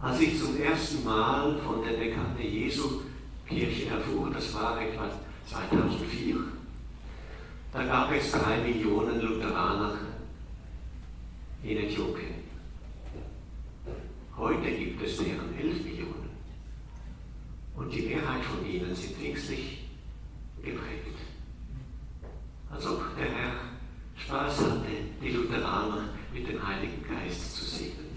Als 0.00 0.20
ich 0.20 0.38
zum 0.40 0.60
ersten 0.60 1.04
Mal 1.04 1.58
von 1.58 1.82
der 1.84 1.92
Bekannte 1.92 2.42
Jesu 2.42 3.02
Kirche 3.46 3.88
erfuhr, 3.88 4.30
das 4.30 4.52
war 4.54 4.80
etwa 4.80 5.10
2004, 5.46 6.36
da 7.72 7.84
gab 7.84 8.12
es 8.12 8.32
drei 8.32 8.58
Millionen 8.62 9.20
Lutheraner 9.20 9.98
in 11.62 11.76
Äthiopien. 11.76 12.42
Heute 14.36 14.70
gibt 14.72 15.02
es 15.02 15.18
deren 15.18 15.56
elf 15.58 15.84
Millionen. 15.84 16.30
Und 17.76 17.92
die 17.94 18.02
Mehrheit 18.02 18.44
von 18.44 18.66
ihnen 18.66 18.94
sind 18.94 19.16
pfingstlich 19.16 19.81
geprägt. 20.62 21.16
Als 22.70 22.86
ob 22.86 23.16
der 23.16 23.26
Herr 23.26 23.52
Spaß 24.16 24.58
hatte, 24.60 24.86
die 25.20 25.30
Lutheraner 25.30 26.10
mit 26.32 26.48
dem 26.48 26.66
Heiligen 26.66 27.04
Geist 27.06 27.56
zu 27.56 27.64
segnen. 27.64 28.16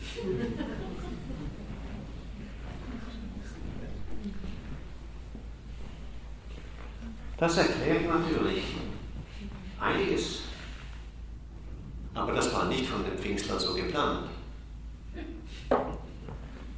Das 7.38 7.58
erklärt 7.58 8.08
natürlich, 8.08 8.64
einiges. 9.80 10.44
Aber 12.14 12.32
das 12.32 12.54
war 12.54 12.66
nicht 12.70 12.86
von 12.86 13.04
den 13.04 13.18
Pfingstlern 13.18 13.60
so 13.60 13.74
geplant. 13.74 14.30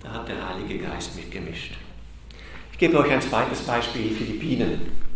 Da 0.01 0.11
hat 0.11 0.27
der 0.27 0.49
Heilige 0.49 0.79
Geist 0.79 1.15
mitgemischt. 1.15 1.75
Ich 2.71 2.77
gebe 2.79 2.97
euch 2.97 3.11
ein 3.11 3.21
zweites 3.21 3.61
Beispiel, 3.61 4.09
Philippinen. 4.15 5.06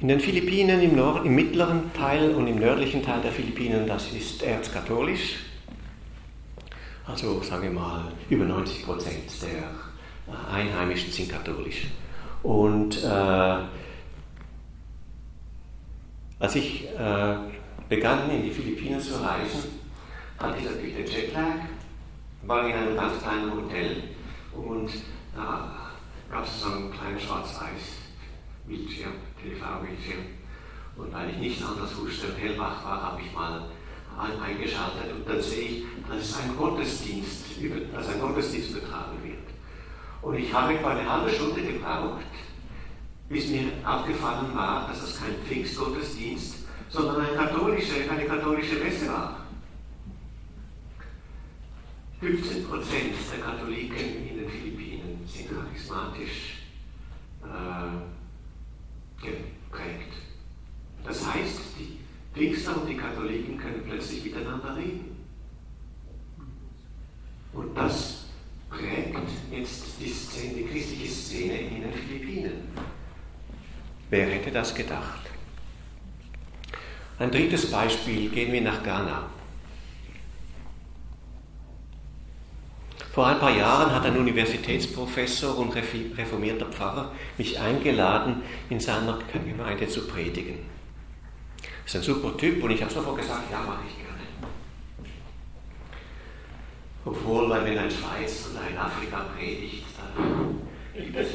In 0.00 0.06
den 0.06 0.20
Philippinen, 0.20 0.80
im, 0.80 0.94
Nord-, 0.94 1.26
im 1.26 1.34
mittleren 1.34 1.92
Teil 1.92 2.32
und 2.34 2.46
im 2.46 2.60
nördlichen 2.60 3.02
Teil 3.02 3.20
der 3.20 3.32
Philippinen, 3.32 3.84
das 3.84 4.12
ist 4.12 4.44
erzkatholisch. 4.44 5.40
Also 7.04 7.42
sagen 7.42 7.64
wir 7.64 7.70
mal, 7.70 8.12
über 8.30 8.44
90 8.44 8.84
Prozent 8.84 9.24
der 9.42 9.70
Einheimischen 10.52 11.10
sind 11.10 11.32
katholisch. 11.32 11.88
Und 12.44 13.02
äh, 13.02 13.58
als 16.38 16.54
ich 16.54 16.84
äh, 16.96 17.36
begann, 17.88 18.30
in 18.30 18.44
die 18.44 18.52
Philippinen 18.52 19.00
zu 19.00 19.14
reisen, 19.14 19.80
hatte 20.38 20.58
ich 20.58 20.64
natürlich 20.64 20.94
den 20.94 21.06
Jetlag, 21.06 21.54
war 22.42 22.68
in 22.68 22.74
einem 22.74 22.94
ganz 22.94 23.20
kleinen 23.20 23.52
Hotel 23.52 24.04
und 24.54 24.92
da 25.34 25.90
gab 26.30 26.44
es 26.44 26.60
so 26.60 26.70
einen 26.70 26.92
kleinen 26.92 27.18
Schwarz-Weiß-Bildschirm, 27.18 29.14
TV-Bildschirm. 29.42 30.24
Und 30.96 31.12
weil 31.12 31.30
ich 31.30 31.36
nichts 31.38 31.64
anderes 31.64 31.96
wusste 31.96 32.28
und 32.28 32.38
hellwach 32.38 32.84
war, 32.84 33.02
habe 33.02 33.20
ich 33.22 33.32
mal 33.32 33.68
eingeschaltet 34.18 35.12
und 35.14 35.28
dann 35.28 35.40
sehe 35.40 35.68
ich, 35.68 35.84
dass 36.08 36.18
es 36.18 36.38
ein 36.40 36.56
Gottesdienst, 36.56 37.44
dass 37.94 38.08
ein 38.08 38.20
Gottesdienst 38.20 38.74
betragen 38.74 39.22
wird. 39.22 39.38
Und 40.22 40.34
ich 40.34 40.52
habe 40.52 40.74
etwa 40.74 40.90
eine 40.90 41.08
halbe 41.08 41.30
Stunde 41.30 41.62
gebraucht, 41.62 42.24
bis 43.28 43.48
mir 43.48 43.70
aufgefallen 43.84 44.54
war, 44.54 44.88
dass 44.88 45.00
das 45.00 45.20
kein 45.20 45.34
Pfingstgottesdienst, 45.46 46.66
sondern 46.88 47.20
eine 47.20 47.36
katholische, 47.36 48.10
eine 48.10 48.24
katholische 48.24 48.76
Messe 48.76 49.08
war. 49.08 49.36
15 52.20 52.66
Prozent 52.66 53.14
der 53.32 53.44
Katholiken 53.44 54.28
in 54.28 54.38
den 54.38 54.50
Philippinen 54.50 55.20
sind 55.24 55.50
charismatisch 55.50 56.64
äh, 57.44 58.17
geprägt. 59.20 60.12
Das 61.04 61.26
heißt, 61.26 61.60
die 61.78 61.98
Pfingster 62.34 62.80
und 62.80 62.88
die 62.88 62.96
Katholiken 62.96 63.58
können 63.58 63.82
plötzlich 63.86 64.24
miteinander 64.24 64.76
reden. 64.76 65.16
Und 67.52 67.76
das 67.76 68.26
prägt 68.70 69.16
jetzt 69.50 69.84
die, 70.00 70.08
Szene, 70.08 70.54
die 70.54 70.64
christliche 70.64 71.08
Szene 71.08 71.60
in 71.60 71.82
den 71.82 71.92
Philippinen. 71.92 72.68
Wer 74.10 74.26
hätte 74.26 74.50
das 74.50 74.74
gedacht? 74.74 75.20
Ein 77.18 77.30
drittes 77.30 77.70
Beispiel, 77.70 78.30
gehen 78.30 78.52
wir 78.52 78.60
nach 78.60 78.82
Ghana. 78.82 79.28
Vor 83.18 83.26
ein 83.26 83.40
paar 83.40 83.50
Jahren 83.50 83.92
hat 83.92 84.06
ein 84.06 84.16
Universitätsprofessor 84.16 85.58
und 85.58 85.74
reformierter 85.74 86.66
Pfarrer 86.66 87.10
mich 87.36 87.58
eingeladen, 87.58 88.42
in 88.70 88.78
seiner 88.78 89.18
Gemeinde 89.44 89.88
zu 89.88 90.06
predigen. 90.06 90.60
Das 91.82 91.96
ist 91.96 91.96
ein 91.96 92.02
super 92.02 92.36
Typ 92.36 92.62
und 92.62 92.70
ich 92.70 92.80
habe 92.80 92.92
sofort 92.92 93.18
gesagt, 93.18 93.50
ja, 93.50 93.58
mache 93.58 93.80
ich 93.88 93.96
gerne. 93.96 94.20
Obwohl, 97.04 97.50
wenn 97.50 97.76
ein 97.76 97.90
Schweiz 97.90 98.50
oder 98.52 98.60
ein 98.60 98.78
Afrika 98.78 99.26
predigt, 99.36 99.86
dann 99.96 100.60
gibt 100.94 101.16
es 101.16 101.30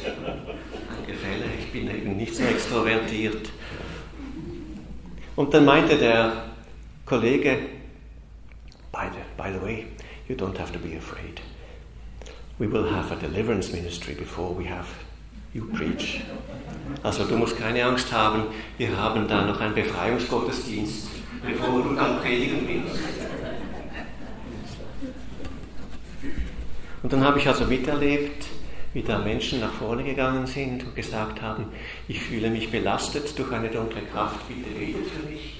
Gefälle. 1.06 1.46
Ich 1.60 1.69
bin 1.74 1.89
eben 1.93 2.15
nicht 2.15 2.34
so 2.34 2.43
extrovertiert. 2.43 3.50
Und 5.36 5.54
dann 5.54 5.65
meinte 5.65 5.98
der 5.98 6.46
Kollege, 7.06 7.58
by 8.93 9.10
the, 9.12 9.19
by 9.36 9.52
the 9.52 9.62
way, 9.62 9.88
you 10.30 10.36
don't 10.38 10.58
have 10.58 10.72
to 10.72 10.80
be 10.80 10.96
afraid. 10.96 11.41
We 12.63 12.71
will 12.71 12.89
have 12.89 13.12
a 13.12 13.17
deliverance 13.17 13.73
ministry 13.73 14.13
before 14.13 14.54
we 14.54 14.63
have 14.63 14.88
you 15.54 15.65
preach. 15.65 16.21
Also 17.04 17.26
du 17.26 17.36
musst 17.36 17.58
keine 17.58 17.84
Angst 17.84 18.13
haben, 18.13 18.43
wir 18.78 18.95
haben 18.95 19.28
da 19.28 19.45
noch 19.45 19.60
einen 19.60 19.76
Befreiungsgottesdienst, 19.76 21.10
bevor 21.45 21.84
du 21.84 21.93
dann 21.93 22.21
predigen 22.21 22.65
willst. 22.65 23.02
Und 27.04 27.12
dann 27.12 27.26
habe 27.26 27.39
ich 27.39 27.49
also 27.49 27.65
miterlebt, 27.65 28.45
wie 28.93 29.04
da 29.04 29.19
Menschen 29.19 29.60
nach 29.60 29.73
vorne 29.73 30.06
gegangen 30.06 30.47
sind 30.47 30.86
und 30.86 30.95
gesagt 30.95 31.41
haben, 31.41 31.65
ich 32.08 32.21
fühle 32.21 32.49
mich 32.49 32.71
belastet 32.71 33.38
durch 33.38 33.52
eine 33.52 33.67
dunkle 33.67 34.04
Kraft, 34.04 34.39
bitte 34.47 34.69
redet 34.80 35.12
für 35.12 35.30
mich. 35.30 35.60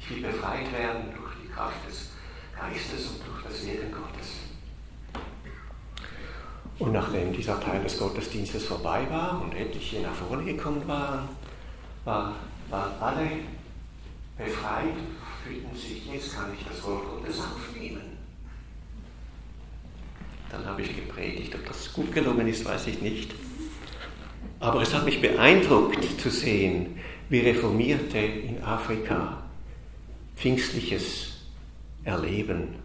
Ich 0.00 0.10
will 0.10 0.22
befreit 0.22 0.72
werden 0.72 1.04
durch 1.16 1.34
die 1.40 1.52
Kraft 1.52 1.88
des 1.88 2.10
Geistes 2.58 3.12
und 3.12 3.20
durch 3.28 3.44
das 3.44 3.64
Wirken 3.64 3.92
Gottes. 3.92 4.11
Und 6.82 6.90
nachdem 6.90 7.32
dieser 7.32 7.60
Teil 7.60 7.80
des 7.84 7.96
Gottesdienstes 7.96 8.64
vorbei 8.64 9.06
war 9.08 9.40
und 9.40 9.54
etliche 9.54 10.00
nach 10.00 10.14
vorne 10.14 10.42
gekommen 10.42 10.82
waren, 10.88 11.28
war, 12.04 12.34
waren 12.70 12.90
alle 13.00 13.28
befreit, 14.36 14.96
fühlten 15.44 15.76
sich, 15.76 16.04
jetzt 16.12 16.34
kann 16.34 16.50
ich 16.52 16.66
das 16.66 16.82
Wort 16.82 17.04
Gottes 17.08 17.38
aufnehmen. 17.38 18.18
Dann 20.50 20.66
habe 20.66 20.82
ich 20.82 20.96
gepredigt. 20.96 21.54
Ob 21.54 21.64
das 21.68 21.92
gut 21.92 22.10
gelungen 22.10 22.48
ist, 22.48 22.64
weiß 22.64 22.88
ich 22.88 23.00
nicht. 23.00 23.32
Aber 24.58 24.82
es 24.82 24.92
hat 24.92 25.04
mich 25.04 25.20
beeindruckt 25.20 26.20
zu 26.20 26.30
sehen, 26.30 26.98
wie 27.28 27.38
Reformierte 27.38 28.18
in 28.18 28.60
Afrika 28.60 29.40
Pfingstliches 30.34 31.44
erleben. 32.02 32.81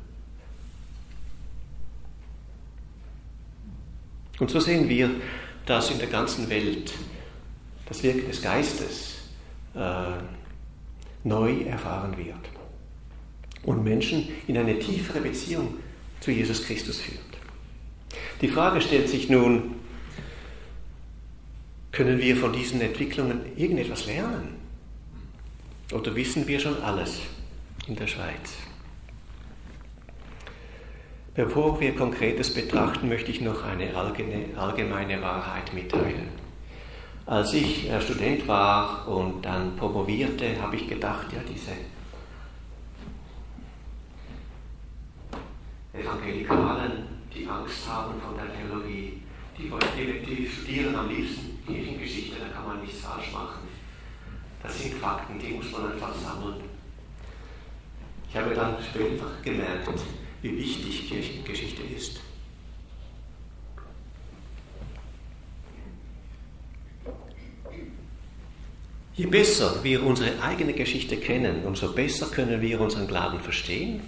Und 4.40 4.52
so 4.52 4.60
sehen 4.60 4.88
wir, 4.90 5.10
dass 5.66 5.92
in 5.92 6.00
der 6.00 6.08
ganzen 6.08 6.50
Welt 6.50 6.94
das 7.88 8.04
Wirken 8.04 8.28
des 8.28 8.42
Geistes 8.42 9.18
äh, 9.76 10.12
neu 11.24 11.62
erfahren 11.64 12.18
wird 12.18 12.36
und 13.64 13.84
Menschen 13.84 14.28
in 14.48 14.58
eine 14.58 14.80
tiefere 14.80 15.22
Beziehung 15.22 15.76
zu 16.20 16.32
Jesus 16.32 16.64
Christus 16.66 17.00
führt. 17.00 17.20
Die 18.42 18.48
Frage 18.48 18.82
stellt 18.82 19.10
sich 19.10 19.30
nun, 19.30 19.76
können 21.92 22.20
wir 22.20 22.38
von 22.38 22.54
diesen 22.54 22.80
Entwicklungen 22.82 23.42
irgendetwas 23.56 24.06
lernen? 24.06 24.56
Oder 25.92 26.16
wissen 26.16 26.48
wir 26.48 26.60
schon 26.60 26.82
alles 26.84 27.20
in 27.88 27.96
der 27.96 28.08
Schweiz? 28.08 28.54
Bevor 31.38 31.80
wir 31.80 31.96
Konkretes 31.96 32.52
betrachten, 32.52 33.10
möchte 33.10 33.30
ich 33.30 33.42
noch 33.42 33.64
eine 33.64 33.96
allgemeine 33.96 35.22
Wahrheit 35.22 35.72
mitteilen. 35.72 36.30
Als 37.28 37.54
ich 37.54 37.88
äh, 37.88 38.02
Student 38.02 38.48
war 38.48 39.08
und 39.08 39.46
dann 39.46 39.76
promovierte, 39.76 40.60
habe 40.60 40.78
ich 40.78 40.90
gedacht, 40.90 41.28
ja, 41.32 41.40
diese 41.48 41.74
Evangelikalen, 45.94 47.04
die 47.32 47.46
Angst 47.46 47.88
haben 47.88 48.20
vor 48.20 48.34
der 48.34 48.52
Theologie, 48.58 49.22
die, 49.56 49.70
die, 49.96 50.26
die 50.26 50.48
studieren 50.48 50.96
am 50.96 51.08
liebsten 51.08 51.64
Kirchengeschichte, 51.68 52.38
da 52.40 52.48
kann 52.48 52.66
man 52.66 52.82
nichts 52.82 53.02
falsch 53.02 53.32
machen. 53.32 53.68
Das 54.64 54.82
sind 54.82 54.96
Fakten, 54.96 55.38
die 55.38 55.54
muss 55.54 55.72
man 55.72 55.92
einfach 55.92 56.16
sammeln. 56.16 56.62
Ich 58.28 58.36
habe 58.36 58.56
dann 58.56 58.78
später 58.82 59.26
gemerkt, 59.44 60.02
wie 60.42 60.58
wichtig 60.58 61.10
Kirchengeschichte 61.10 61.84
ist. 61.84 62.22
Je 69.16 69.26
besser 69.26 69.84
wir 69.84 70.04
unsere 70.04 70.44
eigene 70.44 70.74
Geschichte 70.74 71.18
kennen, 71.18 71.66
umso 71.66 71.92
besser 71.94 72.28
können 72.28 72.62
wir 72.62 72.80
unseren 72.80 73.08
Glauben 73.08 73.40
verstehen 73.40 74.02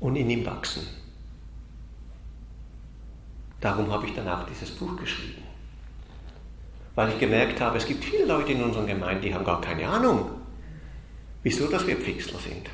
und 0.00 0.16
in 0.16 0.28
ihm 0.28 0.44
wachsen. 0.44 0.84
Darum 3.60 3.92
habe 3.92 4.06
ich 4.06 4.14
dann 4.14 4.28
auch 4.28 4.46
dieses 4.48 4.72
Buch 4.72 4.96
geschrieben. 4.96 5.42
Weil 6.96 7.10
ich 7.10 7.20
gemerkt 7.20 7.60
habe, 7.60 7.78
es 7.78 7.86
gibt 7.86 8.04
viele 8.04 8.26
Leute 8.26 8.52
in 8.52 8.62
unseren 8.64 8.86
Gemeinden, 8.86 9.22
die 9.22 9.34
haben 9.34 9.44
gar 9.44 9.60
keine 9.60 9.88
Ahnung, 9.88 10.28
wieso 11.44 11.68
dass 11.68 11.86
wir 11.86 11.96
Pfingstler 11.96 12.40
sind. 12.40 12.68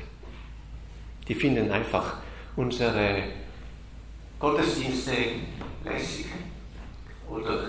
Die 1.27 1.35
finden 1.35 1.71
einfach 1.71 2.17
unsere 2.55 3.23
Gottesdienste 4.39 5.15
lässig 5.83 6.25
oder 7.29 7.65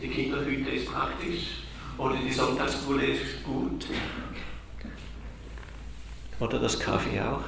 die 0.00 0.08
Kinderhüte 0.08 0.70
ist 0.70 0.90
praktisch 0.90 1.62
oder 1.98 2.16
die 2.16 2.32
Sonntagsschule 2.32 3.06
ist 3.06 3.44
gut 3.44 3.86
oder 6.40 6.58
das 6.58 6.78
Kaffee 6.78 7.20
auch. 7.20 7.42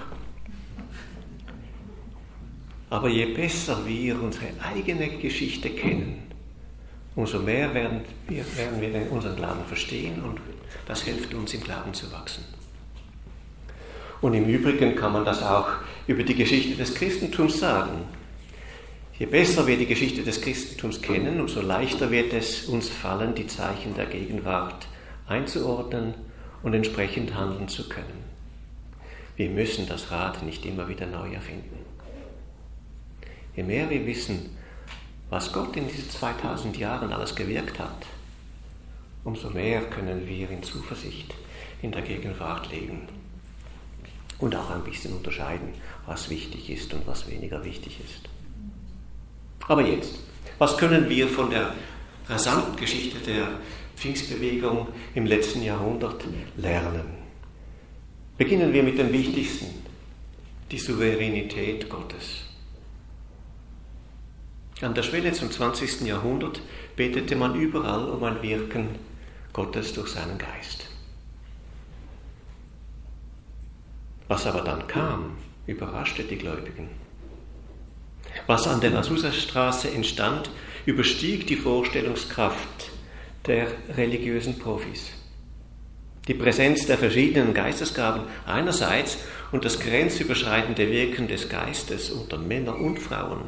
Aber 2.90 3.08
je 3.08 3.26
besser 3.26 3.86
wir 3.86 4.20
unsere 4.22 4.46
eigene 4.62 5.08
Geschichte 5.18 5.70
kennen, 5.70 6.22
umso 7.14 7.38
mehr 7.40 7.74
werden 7.74 8.00
wir, 8.28 8.44
werden 8.56 8.80
wir 8.80 9.12
unseren 9.12 9.36
Glauben 9.36 9.64
verstehen 9.66 10.22
und 10.22 10.40
das 10.86 11.02
hilft 11.02 11.34
uns 11.34 11.52
im 11.52 11.62
Glauben 11.62 11.92
zu 11.92 12.10
wachsen. 12.12 12.57
Und 14.20 14.34
im 14.34 14.46
Übrigen 14.46 14.96
kann 14.96 15.12
man 15.12 15.24
das 15.24 15.42
auch 15.42 15.68
über 16.06 16.24
die 16.24 16.34
Geschichte 16.34 16.76
des 16.76 16.94
Christentums 16.94 17.60
sagen. 17.60 18.02
Je 19.18 19.26
besser 19.26 19.66
wir 19.66 19.76
die 19.76 19.86
Geschichte 19.86 20.22
des 20.22 20.40
Christentums 20.40 21.02
kennen, 21.02 21.40
umso 21.40 21.60
leichter 21.60 22.10
wird 22.10 22.32
es 22.32 22.64
uns 22.64 22.88
fallen, 22.88 23.34
die 23.34 23.46
Zeichen 23.46 23.94
der 23.94 24.06
Gegenwart 24.06 24.86
einzuordnen 25.26 26.14
und 26.62 26.74
entsprechend 26.74 27.34
handeln 27.34 27.68
zu 27.68 27.88
können. 27.88 28.24
Wir 29.36 29.50
müssen 29.50 29.86
das 29.86 30.10
Rad 30.10 30.42
nicht 30.42 30.64
immer 30.66 30.88
wieder 30.88 31.06
neu 31.06 31.32
erfinden. 31.32 31.78
Je 33.54 33.62
mehr 33.62 33.88
wir 33.90 34.04
wissen, 34.06 34.56
was 35.30 35.52
Gott 35.52 35.76
in 35.76 35.88
diesen 35.88 36.10
2000 36.10 36.76
Jahren 36.76 37.12
alles 37.12 37.34
gewirkt 37.36 37.78
hat, 37.78 38.06
umso 39.22 39.50
mehr 39.50 39.82
können 39.82 40.26
wir 40.26 40.50
in 40.50 40.62
Zuversicht 40.62 41.34
in 41.82 41.92
der 41.92 42.02
Gegenwart 42.02 42.70
leben 42.72 43.17
und 44.38 44.54
auch 44.54 44.70
ein 44.70 44.84
bisschen 44.84 45.14
unterscheiden, 45.14 45.72
was 46.06 46.30
wichtig 46.30 46.70
ist 46.70 46.92
und 46.94 47.06
was 47.06 47.28
weniger 47.28 47.64
wichtig 47.64 47.98
ist. 48.00 48.28
Aber 49.66 49.82
jetzt, 49.82 50.14
was 50.58 50.76
können 50.76 51.08
wir 51.08 51.28
von 51.28 51.50
der 51.50 51.74
rasanten 52.28 52.76
Geschichte 52.76 53.18
der 53.18 53.48
Pfingstbewegung 53.96 54.88
im 55.14 55.26
letzten 55.26 55.62
Jahrhundert 55.62 56.24
lernen? 56.56 57.18
Beginnen 58.36 58.72
wir 58.72 58.82
mit 58.82 58.98
dem 58.98 59.12
Wichtigsten, 59.12 59.66
die 60.70 60.78
Souveränität 60.78 61.88
Gottes. 61.88 62.44
An 64.80 64.94
der 64.94 65.02
Schwelle 65.02 65.32
zum 65.32 65.50
20. 65.50 66.02
Jahrhundert 66.02 66.60
betete 66.94 67.34
man 67.34 67.60
überall 67.60 68.08
um 68.10 68.22
ein 68.22 68.40
Wirken 68.42 68.90
Gottes 69.52 69.92
durch 69.92 70.10
seinen 70.10 70.38
Geist. 70.38 70.87
Was 74.28 74.46
aber 74.46 74.60
dann 74.60 74.86
kam, 74.86 75.36
überraschte 75.66 76.22
die 76.22 76.36
Gläubigen. 76.36 76.88
Was 78.46 78.66
an 78.66 78.80
der 78.80 78.94
Azusa-Straße 78.94 79.90
entstand, 79.90 80.50
überstieg 80.86 81.46
die 81.46 81.56
Vorstellungskraft 81.56 82.90
der 83.46 83.68
religiösen 83.96 84.58
Profis. 84.58 85.12
Die 86.28 86.34
Präsenz 86.34 86.86
der 86.86 86.98
verschiedenen 86.98 87.54
Geistesgaben 87.54 88.22
einerseits 88.46 89.18
und 89.50 89.64
das 89.64 89.80
grenzüberschreitende 89.80 90.90
Wirken 90.90 91.26
des 91.26 91.48
Geistes 91.48 92.10
unter 92.10 92.36
Männern 92.36 92.76
und 92.76 92.98
Frauen 92.98 93.40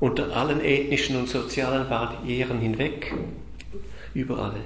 unter 0.00 0.36
allen 0.36 0.60
ethnischen 0.60 1.16
und 1.16 1.28
sozialen 1.28 1.88
Barrieren 1.88 2.60
hinweg, 2.60 3.12
über 4.14 4.38
alle 4.38 4.60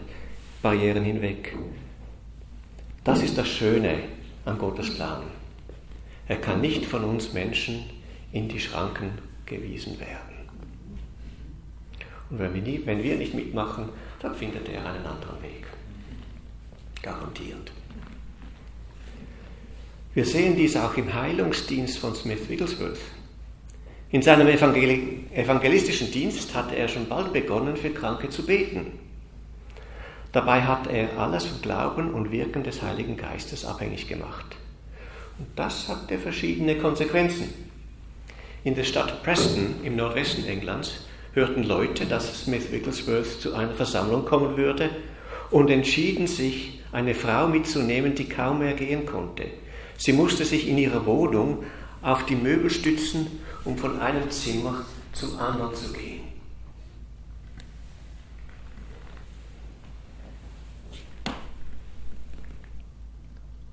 Barrieren 0.61 1.05
hinweg, 1.05 1.57
Das 3.05 3.22
ist 3.22 3.36
das 3.36 3.49
Schöne 3.49 3.99
an 4.45 4.59
Gottes 4.59 4.95
Plan. 4.95 5.22
Er 6.28 6.36
kann 6.36 6.61
nicht 6.61 6.84
von 6.84 7.05
uns 7.05 7.32
Menschen 7.32 7.84
in 8.32 8.49
die 8.49 8.61
Schranken 8.61 9.11
gewiesen 9.47 9.99
werden. 10.01 10.32
Und 12.30 12.38
wenn 12.38 12.55
wir, 12.55 12.62
nie, 12.62 12.80
wenn 12.84 13.03
wir 13.03 13.16
nicht 13.16 13.34
mitmachen, 13.34 13.90
dann 14.20 14.34
findet 14.34 14.68
er 14.68 14.86
einen 14.86 15.05
anderen 15.05 15.43
Weg. 15.43 15.66
Garantiert. 17.03 17.72
Wir 20.14 20.24
sehen 20.24 20.57
dies 20.57 20.76
auch 20.76 20.97
im 20.97 21.12
Heilungsdienst 21.12 21.99
von 21.99 22.14
Smith 22.14 22.49
Wigglesworth. 22.49 23.01
In 24.11 24.20
seinem 24.20 24.47
evangelistischen 24.47 26.11
Dienst 26.11 26.55
hatte 26.55 26.76
er 26.76 26.86
schon 26.88 27.09
bald 27.09 27.32
begonnen, 27.32 27.76
für 27.76 27.90
Kranke 27.90 28.28
zu 28.28 28.45
beten. 28.45 28.99
Dabei 30.32 30.62
hat 30.62 30.86
er 30.86 31.18
alles 31.18 31.44
vom 31.44 31.60
Glauben 31.60 32.14
und 32.14 32.32
Wirken 32.32 32.64
des 32.64 32.82
Heiligen 32.82 33.16
Geistes 33.16 33.64
abhängig 33.64 34.08
gemacht. 34.08 34.56
Und 35.38 35.48
das 35.56 35.88
hatte 35.88 36.18
verschiedene 36.18 36.78
Konsequenzen. 36.78 37.52
In 38.64 38.74
der 38.74 38.84
Stadt 38.84 39.22
Preston 39.22 39.74
im 39.82 39.96
Nordwesten 39.96 40.46
Englands 40.46 41.04
hörten 41.34 41.64
Leute, 41.64 42.06
dass 42.06 42.44
Smith 42.44 42.70
Wigglesworth 42.70 43.40
zu 43.40 43.54
einer 43.54 43.74
Versammlung 43.74 44.24
kommen 44.24 44.56
würde 44.56 44.90
und 45.50 45.70
entschieden 45.70 46.26
sich, 46.26 46.80
eine 46.92 47.14
Frau 47.14 47.48
mitzunehmen, 47.48 48.14
die 48.14 48.28
kaum 48.28 48.58
mehr 48.58 48.74
gehen 48.74 49.06
konnte. 49.06 49.46
Sie 49.96 50.12
musste 50.12 50.44
sich 50.44 50.68
in 50.68 50.78
ihrer 50.78 51.06
Wohnung 51.06 51.64
auf 52.02 52.26
die 52.26 52.36
Möbel 52.36 52.70
stützen, 52.70 53.40
um 53.64 53.78
von 53.78 53.98
einem 54.00 54.30
Zimmer 54.30 54.84
zum 55.12 55.38
anderen 55.38 55.74
zu 55.74 55.92
gehen. 55.92 56.21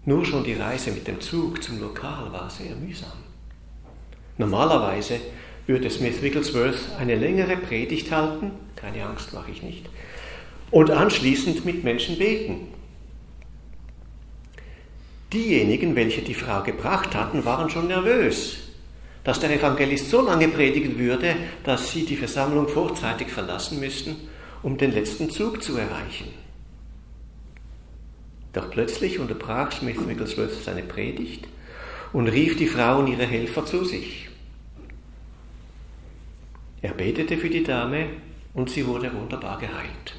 Nur 0.10 0.26
schon 0.26 0.44
die 0.44 0.56
Reise 0.56 0.90
mit 0.90 1.08
dem 1.08 1.22
Zug 1.22 1.62
zum 1.62 1.80
Lokal 1.80 2.34
war 2.34 2.50
sehr 2.50 2.76
mühsam. 2.76 3.20
Normalerweise 4.40 5.20
würde 5.68 5.88
Smith 5.92 6.24
Wigglesworth 6.24 6.80
eine 6.98 7.16
längere 7.16 7.58
Predigt 7.58 8.12
halten, 8.12 8.50
keine 8.76 9.06
Angst 9.06 9.34
mache 9.34 9.52
ich 9.52 9.62
nicht, 9.62 9.88
und 10.72 10.90
anschließend 10.90 11.64
mit 11.64 11.84
Menschen 11.84 12.18
beten. 12.18 12.70
Diejenigen, 15.32 15.96
welche 15.96 16.24
die 16.24 16.34
Frau 16.34 16.64
gebracht 16.64 17.14
hatten, 17.14 17.46
waren 17.46 17.70
schon 17.70 17.86
nervös, 17.86 18.58
dass 19.24 19.40
der 19.40 19.52
Evangelist 19.52 20.10
so 20.10 20.22
lange 20.22 20.48
predigen 20.48 20.98
würde, 20.98 21.36
dass 21.64 21.92
sie 21.92 22.04
die 22.04 22.18
Versammlung 22.18 22.68
vorzeitig 22.68 23.28
verlassen 23.28 23.80
müssten, 23.80 24.16
um 24.64 24.76
den 24.76 24.92
letzten 24.92 25.30
Zug 25.30 25.62
zu 25.62 25.78
erreichen. 25.78 26.49
Doch 28.54 28.70
plötzlich 28.72 29.20
unterbrach 29.20 29.72
Smith 29.72 30.08
Wigglesworth 30.08 30.64
seine 30.64 30.84
Predigt 30.84 31.48
und 32.14 32.28
rief 32.28 32.58
die 32.58 32.68
Frau 32.68 33.00
und 33.00 33.08
ihre 33.08 33.26
Helfer 33.26 33.66
zu 33.66 33.86
sich. 33.86 34.30
Er 36.82 36.94
betete 36.94 37.38
für 37.38 37.50
die 37.50 37.64
Dame 37.64 38.08
und 38.54 38.70
sie 38.70 38.88
wurde 38.88 39.14
wunderbar 39.14 39.60
geheilt. 39.60 40.16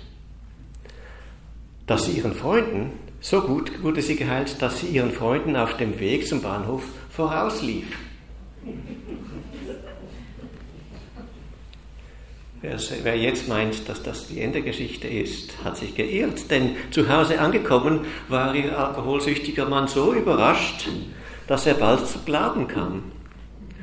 Dass 1.87 2.05
sie 2.05 2.12
ihren 2.12 2.35
Freunden, 2.35 2.93
so 3.20 3.41
gut 3.41 3.83
wurde 3.83 4.03
sie 4.03 4.16
geheilt, 4.16 4.62
dass 4.62 4.81
sie 4.81 4.87
ihren 4.87 5.11
Freunden 5.11 5.57
auf 5.57 5.76
dem 5.76 5.99
Weg 5.99 6.28
zum 6.28 6.43
Bahnhof 6.43 6.85
vorauslief. 7.11 7.87
Wer 12.63 13.17
jetzt 13.17 13.49
meint, 13.49 13.89
dass 13.89 14.03
das 14.03 14.27
die 14.29 14.41
Endegeschichte 14.43 15.09
ist, 15.09 15.65
hat 15.65 15.79
sich 15.79 15.95
geirrt, 15.95 16.51
denn 16.51 16.77
zu 16.91 17.09
Hause 17.09 17.41
angekommen 17.41 18.01
war 18.29 18.55
ihr 18.55 18.79
alkoholsüchtiger 18.79 19.67
Mann 19.67 19.89
so 19.89 20.13
überrascht, 20.13 20.87
dass 21.47 21.65
er 21.67 21.75
bald 21.75 22.07
zu 22.07 22.19
glauben 22.19 22.69
kam. 22.69 23.13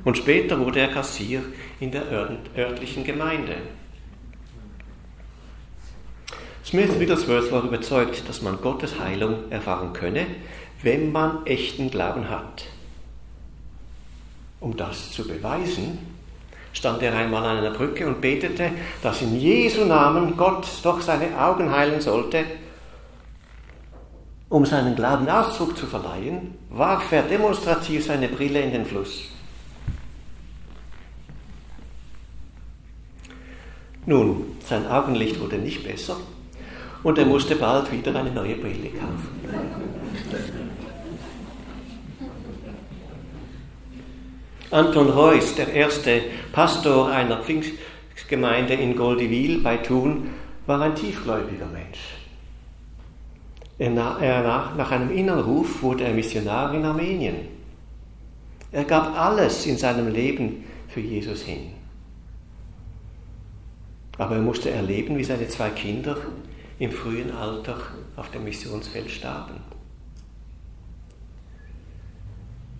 Und 0.06 0.18
später 0.18 0.60
wurde 0.60 0.80
er 0.80 0.90
Kassier 0.90 1.42
in 1.80 1.92
der 1.92 2.04
örtlichen 2.56 3.04
Gemeinde. 3.04 3.56
Smith 6.64 7.00
Wigglesworth 7.00 7.52
war 7.52 7.64
überzeugt, 7.64 8.30
dass 8.30 8.42
man 8.44 8.62
Gottes 8.62 9.00
Heilung 9.00 9.50
erfahren 9.50 9.94
könne, 9.94 10.28
wenn 10.84 11.12
man 11.12 11.46
echten 11.46 11.90
Glauben 11.90 12.30
hat. 12.30 12.66
Um 14.60 14.78
das 14.78 15.12
zu 15.12 15.28
beweisen, 15.28 15.98
stand 16.78 17.02
er 17.02 17.14
einmal 17.16 17.44
an 17.44 17.58
einer 17.58 17.72
Brücke 17.72 18.06
und 18.06 18.22
betete, 18.22 18.70
dass 19.02 19.24
in 19.24 19.40
Jesu 19.40 19.86
Namen 19.86 20.38
Gott 20.38 20.68
doch 20.84 21.02
seine 21.02 21.40
Augen 21.42 21.72
heilen 21.72 22.00
sollte. 22.00 22.46
Um 24.50 24.64
seinen 24.66 24.96
Glauben 24.96 25.28
Ausdruck 25.28 25.76
zu 25.76 25.88
verleihen, 25.88 26.54
warf 26.70 27.12
er 27.12 27.24
demonstrativ 27.24 28.06
seine 28.06 28.28
Brille 28.28 28.62
in 28.62 28.72
den 28.72 28.86
Fluss. 28.86 29.24
Nun, 34.06 34.56
sein 34.64 34.88
Augenlicht 34.88 35.40
wurde 35.42 35.58
nicht 35.58 35.84
besser 35.84 36.16
und 37.04 37.18
er 37.18 37.26
musste 37.26 37.56
bald 37.56 37.92
wieder 37.92 38.16
eine 38.16 38.32
neue 38.32 38.56
Brille 38.56 38.90
kaufen. 38.92 40.67
Anton 44.70 45.10
Reuss, 45.10 45.56
der 45.56 45.74
erste 45.74 46.22
Pastor 46.52 47.10
einer 47.10 47.42
Pfingstgemeinde 47.42 48.74
in 48.74 48.98
Goldivil 48.98 49.62
bei 49.62 49.78
Thun, 49.78 50.32
war 50.66 50.82
ein 50.82 50.96
tiefgläubiger 50.96 51.68
Mensch. 51.68 52.00
Er, 53.80 53.92
nach, 53.92 54.76
nach 54.76 54.92
einem 54.92 55.12
Innenruf 55.12 55.82
wurde 55.82 56.04
er 56.04 56.14
Missionar 56.14 56.74
in 56.74 56.84
Armenien. 56.84 57.36
Er 58.72 58.84
gab 58.84 59.18
alles 59.18 59.66
in 59.66 59.78
seinem 59.78 60.10
Leben 60.10 60.66
für 60.90 61.00
Jesus 61.00 61.44
hin. 61.44 61.72
Aber 64.18 64.36
er 64.36 64.42
musste 64.42 64.72
erleben, 64.72 65.18
wie 65.18 65.24
seine 65.24 65.48
zwei 65.48 65.70
Kinder 65.70 66.18
im 66.80 66.92
frühen 66.92 67.32
Alter 67.32 67.78
auf 68.18 68.32
dem 68.32 68.44
Missionsfeld 68.44 69.10
starben. 69.10 69.77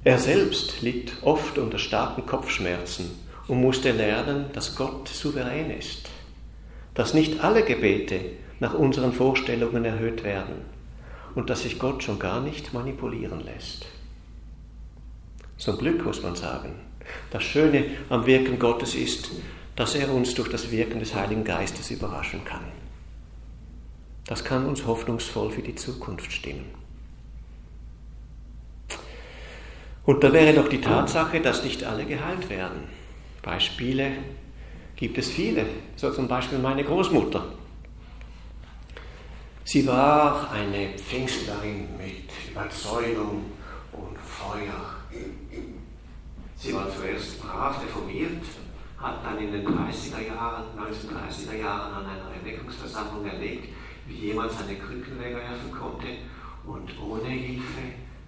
Er 0.04 0.20
selbst 0.20 0.82
litt 0.82 1.14
oft 1.22 1.58
unter 1.58 1.80
starken 1.80 2.26
Kopfschmerzen 2.26 3.12
und 3.48 3.62
musste 3.62 3.92
lernen, 3.92 4.46
dass 4.54 4.76
Gott 4.76 5.08
souverän 5.08 5.72
ist, 5.72 6.10
dass 6.94 7.14
nicht 7.14 7.44
alle 7.44 7.64
Gebete 7.64 8.20
nach 8.60 8.74
unseren 8.74 9.14
Vorstellungen 9.14 9.86
erhöht 9.86 10.24
werden 10.24 10.56
und 11.36 11.50
dass 11.50 11.64
sich 11.64 11.78
Gott 11.80 12.04
schon 12.04 12.20
gar 12.20 12.42
nicht 12.42 12.74
manipulieren 12.74 13.42
lässt. 13.42 13.86
Zum 15.58 15.78
Glück 15.78 16.06
muss 16.06 16.22
man 16.22 16.36
sagen, 16.36 16.76
das 17.32 17.44
Schöne 17.44 17.86
am 18.10 18.26
Wirken 18.26 18.60
Gottes 18.60 18.96
ist, 18.96 19.32
dass 19.76 19.96
er 19.96 20.12
uns 20.12 20.34
durch 20.34 20.50
das 20.50 20.72
Wirken 20.72 21.00
des 21.00 21.14
Heiligen 21.16 21.44
Geistes 21.44 21.92
überraschen 21.92 22.44
kann. 22.46 22.66
Das 24.26 24.44
kann 24.44 24.66
uns 24.66 24.86
hoffnungsvoll 24.86 25.52
für 25.52 25.62
die 25.62 25.76
Zukunft 25.76 26.32
stimmen. 26.32 26.66
Und 30.08 30.24
da 30.24 30.32
wäre 30.32 30.54
doch 30.54 30.70
die 30.70 30.80
Tatsache, 30.80 31.42
dass 31.42 31.66
nicht 31.66 31.84
alle 31.84 32.06
geheilt 32.06 32.50
werden. 32.50 32.88
Beispiele 33.42 34.14
gibt 34.96 35.18
es 35.18 35.30
viele, 35.30 35.66
so 35.98 36.12
zum 36.12 36.30
Beispiel 36.30 36.60
meine 36.60 36.86
Großmutter. 36.86 37.44
Sie 39.66 39.86
war 39.86 40.50
eine 40.50 40.98
Pfingstlerin 40.98 41.90
mit 41.98 42.32
Überzeugung 42.50 43.52
und 43.92 44.18
Feuer. 44.18 44.96
Sie 46.56 46.74
war 46.74 46.88
zuerst 46.90 47.42
brav 47.42 47.84
reformiert, 47.84 48.46
hat 48.98 49.26
dann 49.26 49.40
in 49.40 49.52
den 49.52 49.68
30er 49.68 50.26
Jahren, 50.26 50.64
1930er 50.80 51.58
Jahren 51.58 51.94
an 51.96 52.06
einer 52.06 52.34
Erweckungsversammlung 52.34 53.26
erlebt, 53.26 53.68
wie 54.08 54.28
jemand 54.28 54.54
seine 54.54 54.78
Krücken 54.78 55.20
wegwerfen 55.20 55.70
konnte 55.70 56.08
und 56.66 56.98
ohne 56.98 57.28
Hilfe 57.28 57.82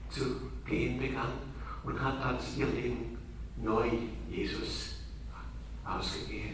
zu 0.10 0.42
gehen 0.68 1.00
begann 1.00 1.49
und 1.84 2.02
hat, 2.02 2.24
hat 2.24 2.42
ihr 2.58 2.68
Leben 2.68 3.18
neu 3.58 3.90
Jesus 4.30 4.96
ausgeliefert. 5.84 6.46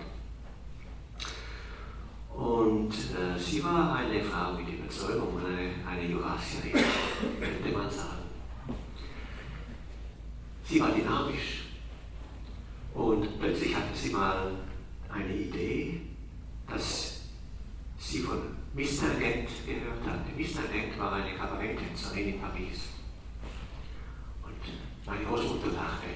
Äh, 0.00 0.04
und 2.36 2.90
äh, 2.92 3.38
sie 3.38 3.62
war 3.62 3.94
eine 3.96 4.22
Frau 4.22 4.54
mit 4.54 4.68
Überzeugung, 4.68 5.38
eine, 5.38 5.70
eine 5.88 6.10
Jurassierin, 6.10 6.72
könnte 6.72 7.78
man 7.78 7.88
sagen. 7.88 8.24
Sie 10.64 10.80
war 10.80 10.90
dynamisch. 10.90 11.64
Und 12.94 13.38
plötzlich 13.38 13.74
hatte 13.74 13.94
sie 13.94 14.10
mal 14.10 14.50
eine 15.08 15.34
Idee, 15.36 16.00
dass 16.68 17.20
sie 17.98 18.20
von 18.20 18.38
Mr. 18.74 19.18
Gent 19.20 19.48
gehört 19.66 20.04
hatte. 20.04 20.30
Mr. 20.36 20.68
Gent 20.72 20.98
war 20.98 21.12
eine 21.12 21.36
Kabaretttänzerin 21.36 22.34
in 22.34 22.40
Paris. 22.40 22.93
Meine 25.06 25.24
Großmutter 25.24 25.68
lachte. 25.68 26.08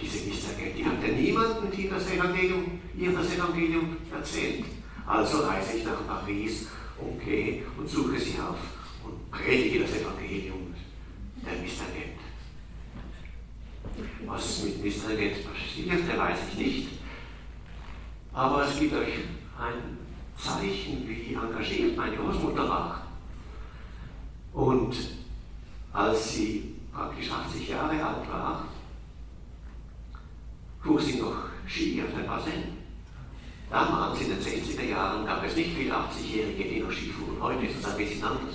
Diese 0.00 0.18
Gistergeld, 0.18 0.76
die 0.76 0.84
hat 0.84 1.02
ja 1.02 1.12
niemandem 1.12 1.70
die 1.70 1.88
das 1.88 2.10
Evangelium, 2.10 2.80
ihr 2.96 3.12
das 3.12 3.32
Evangelium 3.34 3.96
erzählt. 4.12 4.64
Also 5.06 5.42
reise 5.42 5.78
ich 5.78 5.84
nach 5.84 6.06
Paris 6.06 6.68
und 6.98 7.24
gehe 7.24 7.62
und 7.76 7.88
suche 7.88 8.18
sie 8.18 8.38
auf 8.38 8.58
und 9.04 9.30
predige 9.30 9.80
das 9.80 9.96
Evangelium 9.96 10.74
der 11.44 11.60
Missregent. 11.60 12.18
Was 14.26 14.64
mit 14.64 14.82
Missregent 14.82 15.36
passiert, 15.44 16.08
der 16.08 16.18
weiß 16.18 16.38
ich 16.50 16.58
nicht. 16.58 16.88
Aber 18.32 18.66
es 18.66 18.78
gibt 18.78 18.94
euch 18.94 19.14
ein 19.58 19.98
Zeichen, 20.36 21.06
wie 21.06 21.34
engagiert 21.34 21.96
meine 21.96 22.16
Großmutter 22.16 22.68
war. 22.68 23.06
Und 24.52 24.96
als 25.92 26.34
sie 26.34 26.73
praktisch 26.94 27.30
80 27.30 27.68
Jahre 27.68 28.04
alt 28.04 28.28
war, 28.30 28.64
fuhr 30.82 31.00
sie 31.00 31.20
noch 31.20 31.36
Ski 31.66 32.02
auf 32.02 32.14
der 32.16 32.28
Basen. 32.28 32.84
Damals 33.70 34.20
in 34.20 34.28
den 34.28 34.38
60er 34.38 34.84
Jahren 34.84 35.26
gab 35.26 35.44
es 35.44 35.56
nicht 35.56 35.74
viele 35.74 35.94
80-Jährige, 35.94 36.64
die 36.64 36.80
noch 36.80 36.92
Ski 36.92 37.10
fuhren. 37.10 37.42
Heute 37.42 37.66
ist 37.66 37.78
es 37.78 37.84
ein 37.84 37.96
bisschen 37.96 38.22
anders. 38.22 38.54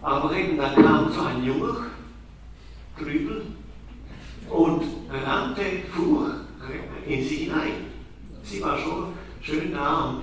Aber 0.00 0.32
eben, 0.36 0.56
dann 0.56 0.74
kam 0.76 1.12
so 1.12 1.22
ein 1.22 1.42
Junger, 1.42 1.86
Trübel, 2.96 3.46
und 4.48 4.84
rannte, 5.10 5.62
fuhr 5.90 6.34
in 7.06 7.24
sie 7.24 7.36
hinein. 7.36 7.86
Sie 8.44 8.62
war 8.62 8.78
schon 8.78 9.12
schön 9.40 9.72
nah 9.72 10.10
und 10.10 10.22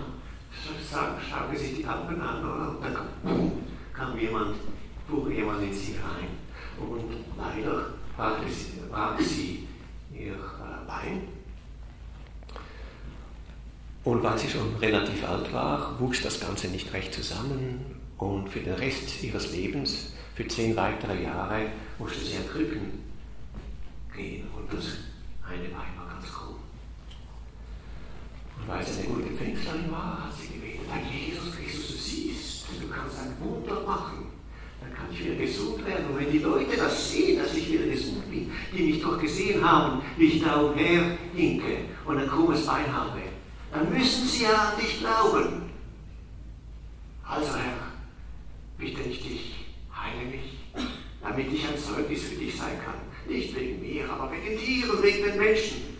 schaute 0.90 1.58
sich 1.58 1.76
die 1.76 1.86
Augen 1.86 2.22
an? 2.22 2.44
Und 2.44 2.82
dann 2.82 3.52
kam 3.94 4.18
jemand, 4.18 4.56
fuhr 5.08 5.32
jemand 5.32 5.64
in 5.64 5.74
sie 5.74 5.94
rein. 5.94 6.30
Und 6.80 7.12
leider 7.38 7.94
brach 8.16 9.20
sie 9.20 9.68
ihr 10.14 10.34
äh, 10.34 10.88
Bein. 10.88 11.28
Und 14.04 14.22
weil 14.22 14.38
sie 14.38 14.50
schon 14.50 14.76
relativ 14.76 15.28
alt 15.28 15.52
war, 15.52 16.00
wuchs 16.00 16.22
das 16.22 16.40
Ganze 16.40 16.68
nicht 16.68 16.94
recht 16.94 17.14
zusammen 17.14 17.84
und 18.18 18.50
für 18.50 18.60
den 18.60 18.76
Rest 18.76 19.24
ihres 19.24 19.52
Lebens, 19.52 20.14
für 20.36 20.48
zehn 20.48 20.76
weitere 20.76 21.24
Jahre, 21.24 21.72
musste 21.98 22.24
sie 22.24 22.38
an 22.38 22.48
Krücken 22.48 23.04
gehen 24.16 24.48
und 24.56 24.72
das 24.72 24.86
eine 25.44 25.64
Bein 25.70 25.98
war 25.98 26.08
ganz 26.14 26.32
krumm. 26.32 26.56
Und 28.60 28.68
weil 28.68 28.86
sie 28.86 29.02
eine 29.02 29.14
gute 29.16 29.34
Pfingstlerin 29.34 29.92
war, 29.92 30.26
hat 30.26 30.34
sie 30.40 30.54
gebetet, 30.54 30.86
Herr 30.90 31.02
Jesus 31.02 31.56
Christus, 31.56 31.88
du 31.88 31.94
siehst, 31.94 32.66
du 32.80 32.88
kannst 32.88 33.18
ein 33.20 33.36
Wunder 33.40 33.82
machen. 33.82 34.35
Kann 34.96 35.08
ich 35.12 35.26
wieder 35.26 35.36
gesund 35.36 35.86
werden. 35.86 36.06
Und 36.10 36.20
wenn 36.20 36.32
die 36.32 36.40
Leute 36.40 36.78
das 36.78 37.12
sehen, 37.12 37.40
dass 37.40 37.54
ich 37.56 37.72
wieder 37.72 37.86
gesund 37.86 38.30
bin, 38.32 38.52
die 38.74 38.84
mich 38.84 39.02
doch 39.02 39.20
gesehen 39.20 39.64
haben, 39.64 40.02
wie 40.18 40.26
ich 40.26 40.44
da 40.44 40.62
umher 40.62 41.18
hinke 41.36 41.80
und 42.06 42.18
ein 42.18 42.28
krummes 42.28 42.66
Bein 42.66 42.92
habe, 42.94 43.20
dann 43.72 43.92
müssen 43.92 44.26
sie 44.26 44.44
ja 44.44 44.54
an 44.54 44.82
dich 44.82 45.00
glauben. 45.00 45.70
Also 47.28 47.56
Herr, 47.56 47.92
bitte 48.78 49.02
ich 49.02 49.22
dich, 49.22 49.56
heile 49.94 50.30
mich, 50.30 50.60
damit 51.22 51.52
ich 51.52 51.68
ein 51.68 51.78
Zeugnis 51.78 52.24
für 52.24 52.36
dich 52.36 52.56
sein 52.56 52.80
kann. 52.86 52.96
Nicht 53.28 53.56
wegen 53.56 53.82
mir, 53.82 54.10
aber 54.10 54.32
wegen 54.32 54.58
dir 54.58 54.94
und 54.94 55.04
wegen 55.04 55.26
den 55.26 55.38
Menschen. 55.38 55.96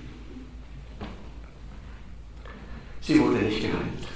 Sie 3.02 3.20
wurde 3.20 3.38
nicht 3.38 3.62
geheilt. 3.62 4.08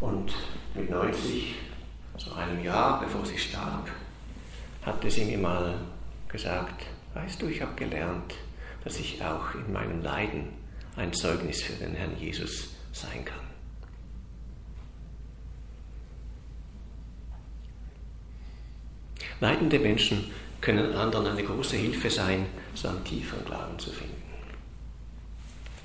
Und 0.00 0.32
mit 0.74 0.90
90, 0.90 1.54
so 2.18 2.32
einem 2.32 2.62
Jahr 2.62 3.00
bevor 3.00 3.24
sie 3.24 3.38
starb, 3.38 3.88
hatte 4.82 5.10
sie 5.10 5.24
mir 5.24 5.38
mal 5.38 5.74
gesagt, 6.28 6.86
weißt 7.14 7.40
du, 7.42 7.48
ich 7.48 7.60
habe 7.62 7.74
gelernt, 7.74 8.34
dass 8.84 8.98
ich 8.98 9.22
auch 9.22 9.54
in 9.54 9.72
meinem 9.72 10.02
Leiden 10.02 10.48
ein 10.96 11.12
Zeugnis 11.12 11.62
für 11.62 11.72
den 11.72 11.94
Herrn 11.94 12.16
Jesus 12.18 12.70
sein 12.92 13.24
kann. 13.24 13.46
Leidende 19.40 19.78
Menschen 19.78 20.30
können 20.60 20.94
anderen 20.94 21.26
eine 21.26 21.42
große 21.42 21.76
Hilfe 21.76 22.10
sein, 22.10 22.46
so 22.74 22.88
einen 22.88 23.04
tieferen 23.04 23.44
Glauben 23.44 23.78
zu 23.78 23.90
finden. 23.90 24.14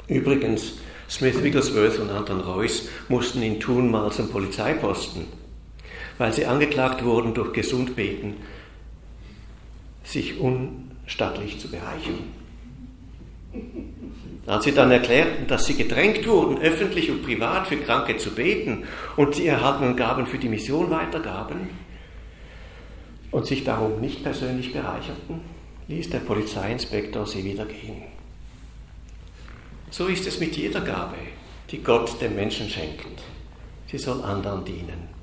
Übrigens, 0.08 0.74
Smith 1.10 1.44
Wigglesworth 1.44 2.00
und 2.00 2.10
Anton 2.10 2.40
Reuss 2.40 2.88
mussten 3.10 3.42
in 3.42 3.60
Thun 3.60 3.92
mal 3.92 4.12
zum 4.12 4.30
Polizeiposten, 4.30 5.26
weil 6.22 6.34
sie 6.34 6.46
angeklagt 6.46 7.04
wurden, 7.04 7.34
durch 7.34 7.52
Gesundbeten 7.52 8.36
sich 10.04 10.40
unstattlich 10.40 11.60
zu 11.60 11.68
bereichern. 11.68 12.20
Als 14.46 14.66
sie 14.66 14.72
dann 14.72 14.92
erklärten, 14.92 15.48
dass 15.48 15.66
sie 15.66 15.74
gedrängt 15.74 16.28
wurden, 16.28 16.60
öffentlich 16.60 17.10
und 17.10 17.24
privat 17.24 17.66
für 17.66 17.78
Kranke 17.78 18.18
zu 18.18 18.36
beten 18.36 18.84
und 19.16 19.36
die 19.36 19.48
erhaltenen 19.48 19.96
Gaben 19.96 20.28
für 20.28 20.38
die 20.38 20.48
Mission 20.48 20.92
weitergaben, 20.92 21.70
und 23.32 23.48
sich 23.48 23.64
darum 23.64 24.00
nicht 24.00 24.22
persönlich 24.22 24.74
bereicherten, 24.74 25.42
ließ 25.88 26.12
der 26.12 26.20
Polizeiinspektor 26.20 27.26
sie 27.26 27.44
wieder 27.44 27.66
gehen. 27.66 28.04
So 29.90 30.06
ist 30.06 30.28
es 30.28 30.40
mit 30.40 30.56
jeder 30.56 30.82
Gabe, 30.82 31.16
die 31.72 31.82
Gott 31.82 32.22
dem 32.22 32.36
Menschen 32.36 32.70
schenkt. 32.70 33.24
Sie 33.88 33.98
soll 33.98 34.22
anderen 34.22 34.64
dienen. 34.66 35.21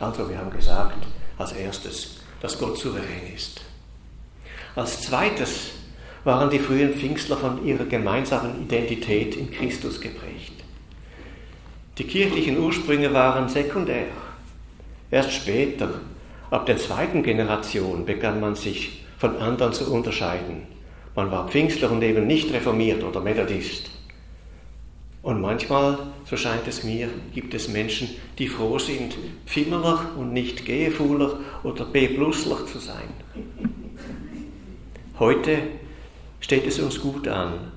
Also, 0.00 0.28
wir 0.28 0.38
haben 0.38 0.50
gesagt, 0.50 1.06
als 1.38 1.52
erstes, 1.52 2.16
dass 2.40 2.58
Gott 2.58 2.78
souverän 2.78 3.34
ist. 3.34 3.60
Als 4.74 5.02
zweites 5.02 5.72
waren 6.24 6.50
die 6.50 6.58
frühen 6.58 6.94
Pfingstler 6.94 7.36
von 7.36 7.64
ihrer 7.64 7.84
gemeinsamen 7.84 8.62
Identität 8.62 9.36
in 9.36 9.50
Christus 9.50 10.00
geprägt. 10.00 10.52
Die 11.98 12.04
kirchlichen 12.04 12.58
Ursprünge 12.58 13.12
waren 13.12 13.48
sekundär. 13.48 14.06
Erst 15.10 15.32
später, 15.32 15.90
ab 16.50 16.66
der 16.66 16.78
zweiten 16.78 17.22
Generation, 17.22 18.06
begann 18.06 18.40
man 18.40 18.54
sich 18.54 19.04
von 19.18 19.36
anderen 19.36 19.72
zu 19.72 19.92
unterscheiden. 19.92 20.62
Man 21.14 21.30
war 21.30 21.48
Pfingstler 21.48 21.90
und 21.90 22.02
eben 22.02 22.26
nicht 22.26 22.52
reformiert 22.52 23.02
oder 23.02 23.20
Methodist. 23.20 23.90
Und 25.22 25.40
manchmal, 25.40 25.98
so 26.24 26.36
scheint 26.36 26.66
es 26.66 26.82
mir, 26.82 27.08
gibt 27.34 27.52
es 27.52 27.68
Menschen, 27.68 28.08
die 28.38 28.48
froh 28.48 28.78
sind, 28.78 29.16
Pfimmerler 29.44 30.12
und 30.16 30.32
nicht 30.32 30.64
Gehefuler 30.64 31.40
oder 31.62 31.84
B-Plusler 31.84 32.66
zu 32.66 32.78
sein. 32.78 33.08
Heute 35.18 35.58
steht 36.40 36.66
es 36.66 36.78
uns 36.78 37.00
gut 37.00 37.28
an, 37.28 37.72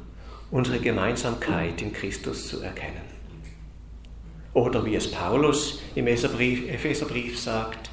unsere 0.52 0.80
Gemeinsamkeit 0.80 1.82
in 1.82 1.91
Christus 1.91 2.48
zu 2.48 2.62
erkennen. 2.62 3.02
Oder 4.54 4.86
wie 4.86 4.96
es 4.96 5.12
Paulus 5.12 5.82
im 5.96 6.08
Epheserbrief 6.08 7.39
sagt, 7.39 7.89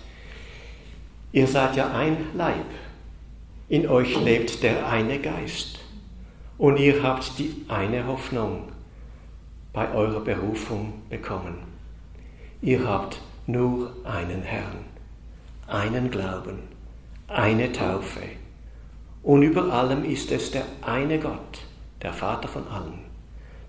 ihr 1.32 1.48
seid 1.48 1.74
ja 1.74 1.90
ein 1.92 2.18
Leib, 2.36 2.66
in 3.68 3.88
euch 3.88 4.20
lebt 4.20 4.62
der 4.62 4.86
eine 4.86 5.18
Geist 5.18 5.80
und 6.58 6.78
ihr 6.78 7.02
habt 7.02 7.38
die 7.38 7.64
eine 7.68 8.06
Hoffnung 8.06 8.70
bei 9.72 9.92
eurer 9.92 10.20
Berufung 10.20 11.02
bekommen. 11.08 11.58
Ihr 12.62 12.86
habt 12.86 13.20
nur 13.46 13.94
einen 14.04 14.42
Herrn, 14.42 14.84
einen 15.66 16.10
Glauben, 16.10 16.58
eine 17.28 17.72
Taufe 17.72 18.20
und 19.22 19.42
über 19.42 19.72
allem 19.72 20.04
ist 20.04 20.32
es 20.32 20.50
der 20.50 20.64
eine 20.82 21.18
Gott, 21.18 21.60
der 22.02 22.12
Vater 22.12 22.48
von 22.48 22.66
allen, 22.68 23.00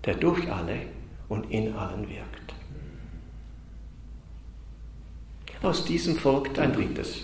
der 0.04 0.14
durch 0.14 0.50
alle 0.50 0.76
und 1.28 1.50
in 1.50 1.74
allen 1.74 2.08
wirkt. 2.08 2.54
Aus 5.62 5.84
diesem 5.84 6.16
folgt 6.16 6.58
ein 6.58 6.72
drittes. 6.72 7.22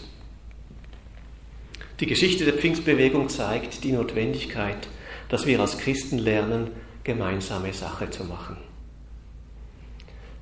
Die 1.99 2.07
Geschichte 2.07 2.45
der 2.45 2.55
Pfingstbewegung 2.55 3.29
zeigt 3.29 3.83
die 3.83 3.91
Notwendigkeit, 3.91 4.89
dass 5.29 5.47
wir 5.47 5.59
als 5.59 5.79
Christen 5.79 6.19
lernen, 6.19 6.71
gemeinsame 7.09 7.73
Sache 7.73 8.11
zu 8.11 8.23
machen. 8.25 8.59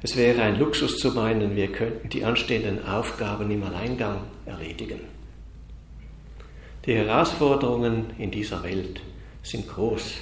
Es 0.03 0.17
wäre 0.17 0.43
ein 0.43 0.59
Luxus 0.59 0.99
zu 0.99 1.13
meinen, 1.13 1.55
wir 1.55 1.71
könnten 1.71 2.09
die 2.09 2.25
anstehenden 2.25 2.85
Aufgaben 2.85 3.51
im 3.53 3.63
Alleingang 3.63 4.23
erledigen. 4.45 5.01
Die 6.85 6.95
Herausforderungen 6.95 8.11
in 8.19 8.33
dieser 8.33 8.65
Welt 8.65 9.01
sind 9.43 9.69
groß. 9.69 10.15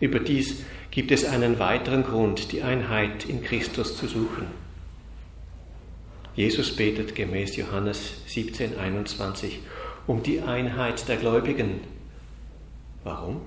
Überdies 0.00 0.62
gibt 0.92 1.10
es 1.10 1.24
einen 1.24 1.58
weiteren 1.58 2.04
Grund, 2.04 2.52
die 2.52 2.62
Einheit 2.62 3.24
in 3.24 3.42
Christus 3.42 3.96
zu 3.96 4.06
suchen. 4.06 4.46
Jesus 6.36 6.74
betet 6.76 7.16
gemäß 7.16 7.56
Johannes 7.56 8.22
17, 8.26 8.78
21 8.78 9.58
um 10.06 10.22
die 10.22 10.40
Einheit 10.40 11.08
der 11.08 11.16
Gläubigen. 11.16 11.80
Warum? 13.04 13.40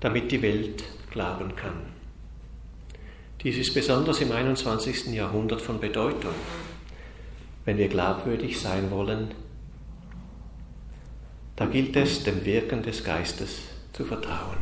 Damit 0.00 0.30
die 0.30 0.42
Welt 0.42 0.84
glauben 1.10 1.56
kann. 1.56 1.96
Dies 3.42 3.58
ist 3.58 3.74
besonders 3.74 4.20
im 4.20 4.32
21. 4.32 5.06
Jahrhundert 5.14 5.62
von 5.62 5.80
Bedeutung. 5.80 6.34
Wenn 7.64 7.78
wir 7.78 7.88
glaubwürdig 7.88 8.60
sein 8.60 8.90
wollen, 8.90 9.32
da 11.56 11.66
gilt 11.66 11.96
es, 11.96 12.22
dem 12.22 12.44
Wirken 12.44 12.82
des 12.82 13.02
Geistes 13.02 13.62
zu 13.92 14.04
vertrauen. 14.04 14.58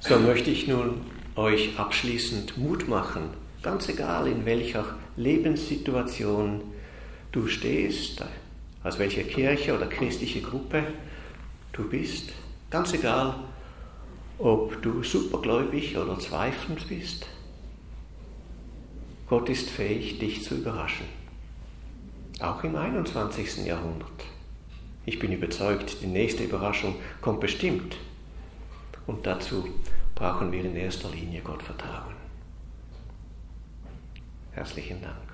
So 0.00 0.18
möchte 0.18 0.50
ich 0.50 0.68
nun 0.68 1.00
euch 1.34 1.78
abschließend 1.78 2.56
Mut 2.56 2.88
machen, 2.88 3.30
ganz 3.62 3.88
egal 3.88 4.28
in 4.28 4.44
welcher 4.46 4.96
Lebenssituation 5.16 6.62
du 7.32 7.48
stehst, 7.48 8.22
aus 8.84 8.98
welcher 8.98 9.24
Kirche 9.24 9.74
oder 9.74 9.86
christliche 9.86 10.40
Gruppe 10.40 10.84
du 11.72 11.88
bist, 11.88 12.32
ganz 12.70 12.92
egal, 12.92 13.34
ob 14.38 14.80
du 14.82 15.02
supergläubig 15.02 15.96
oder 15.96 16.18
zweifelnd 16.18 16.88
bist. 16.88 17.26
Gott 19.28 19.48
ist 19.48 19.68
fähig, 19.68 20.18
dich 20.18 20.44
zu 20.44 20.56
überraschen. 20.56 21.06
Auch 22.40 22.62
im 22.64 22.76
21. 22.76 23.66
Jahrhundert. 23.66 24.24
Ich 25.04 25.18
bin 25.18 25.32
überzeugt, 25.32 26.02
die 26.02 26.06
nächste 26.06 26.44
Überraschung 26.44 26.94
kommt 27.20 27.40
bestimmt. 27.40 27.96
Und 29.06 29.26
dazu 29.26 29.68
brauchen 30.14 30.52
wir 30.52 30.64
in 30.64 30.76
erster 30.76 31.10
Linie 31.10 31.40
Gott 31.42 31.62
vertrauen. 31.62 32.14
Herzlichen 34.52 35.00
Dank. 35.02 35.27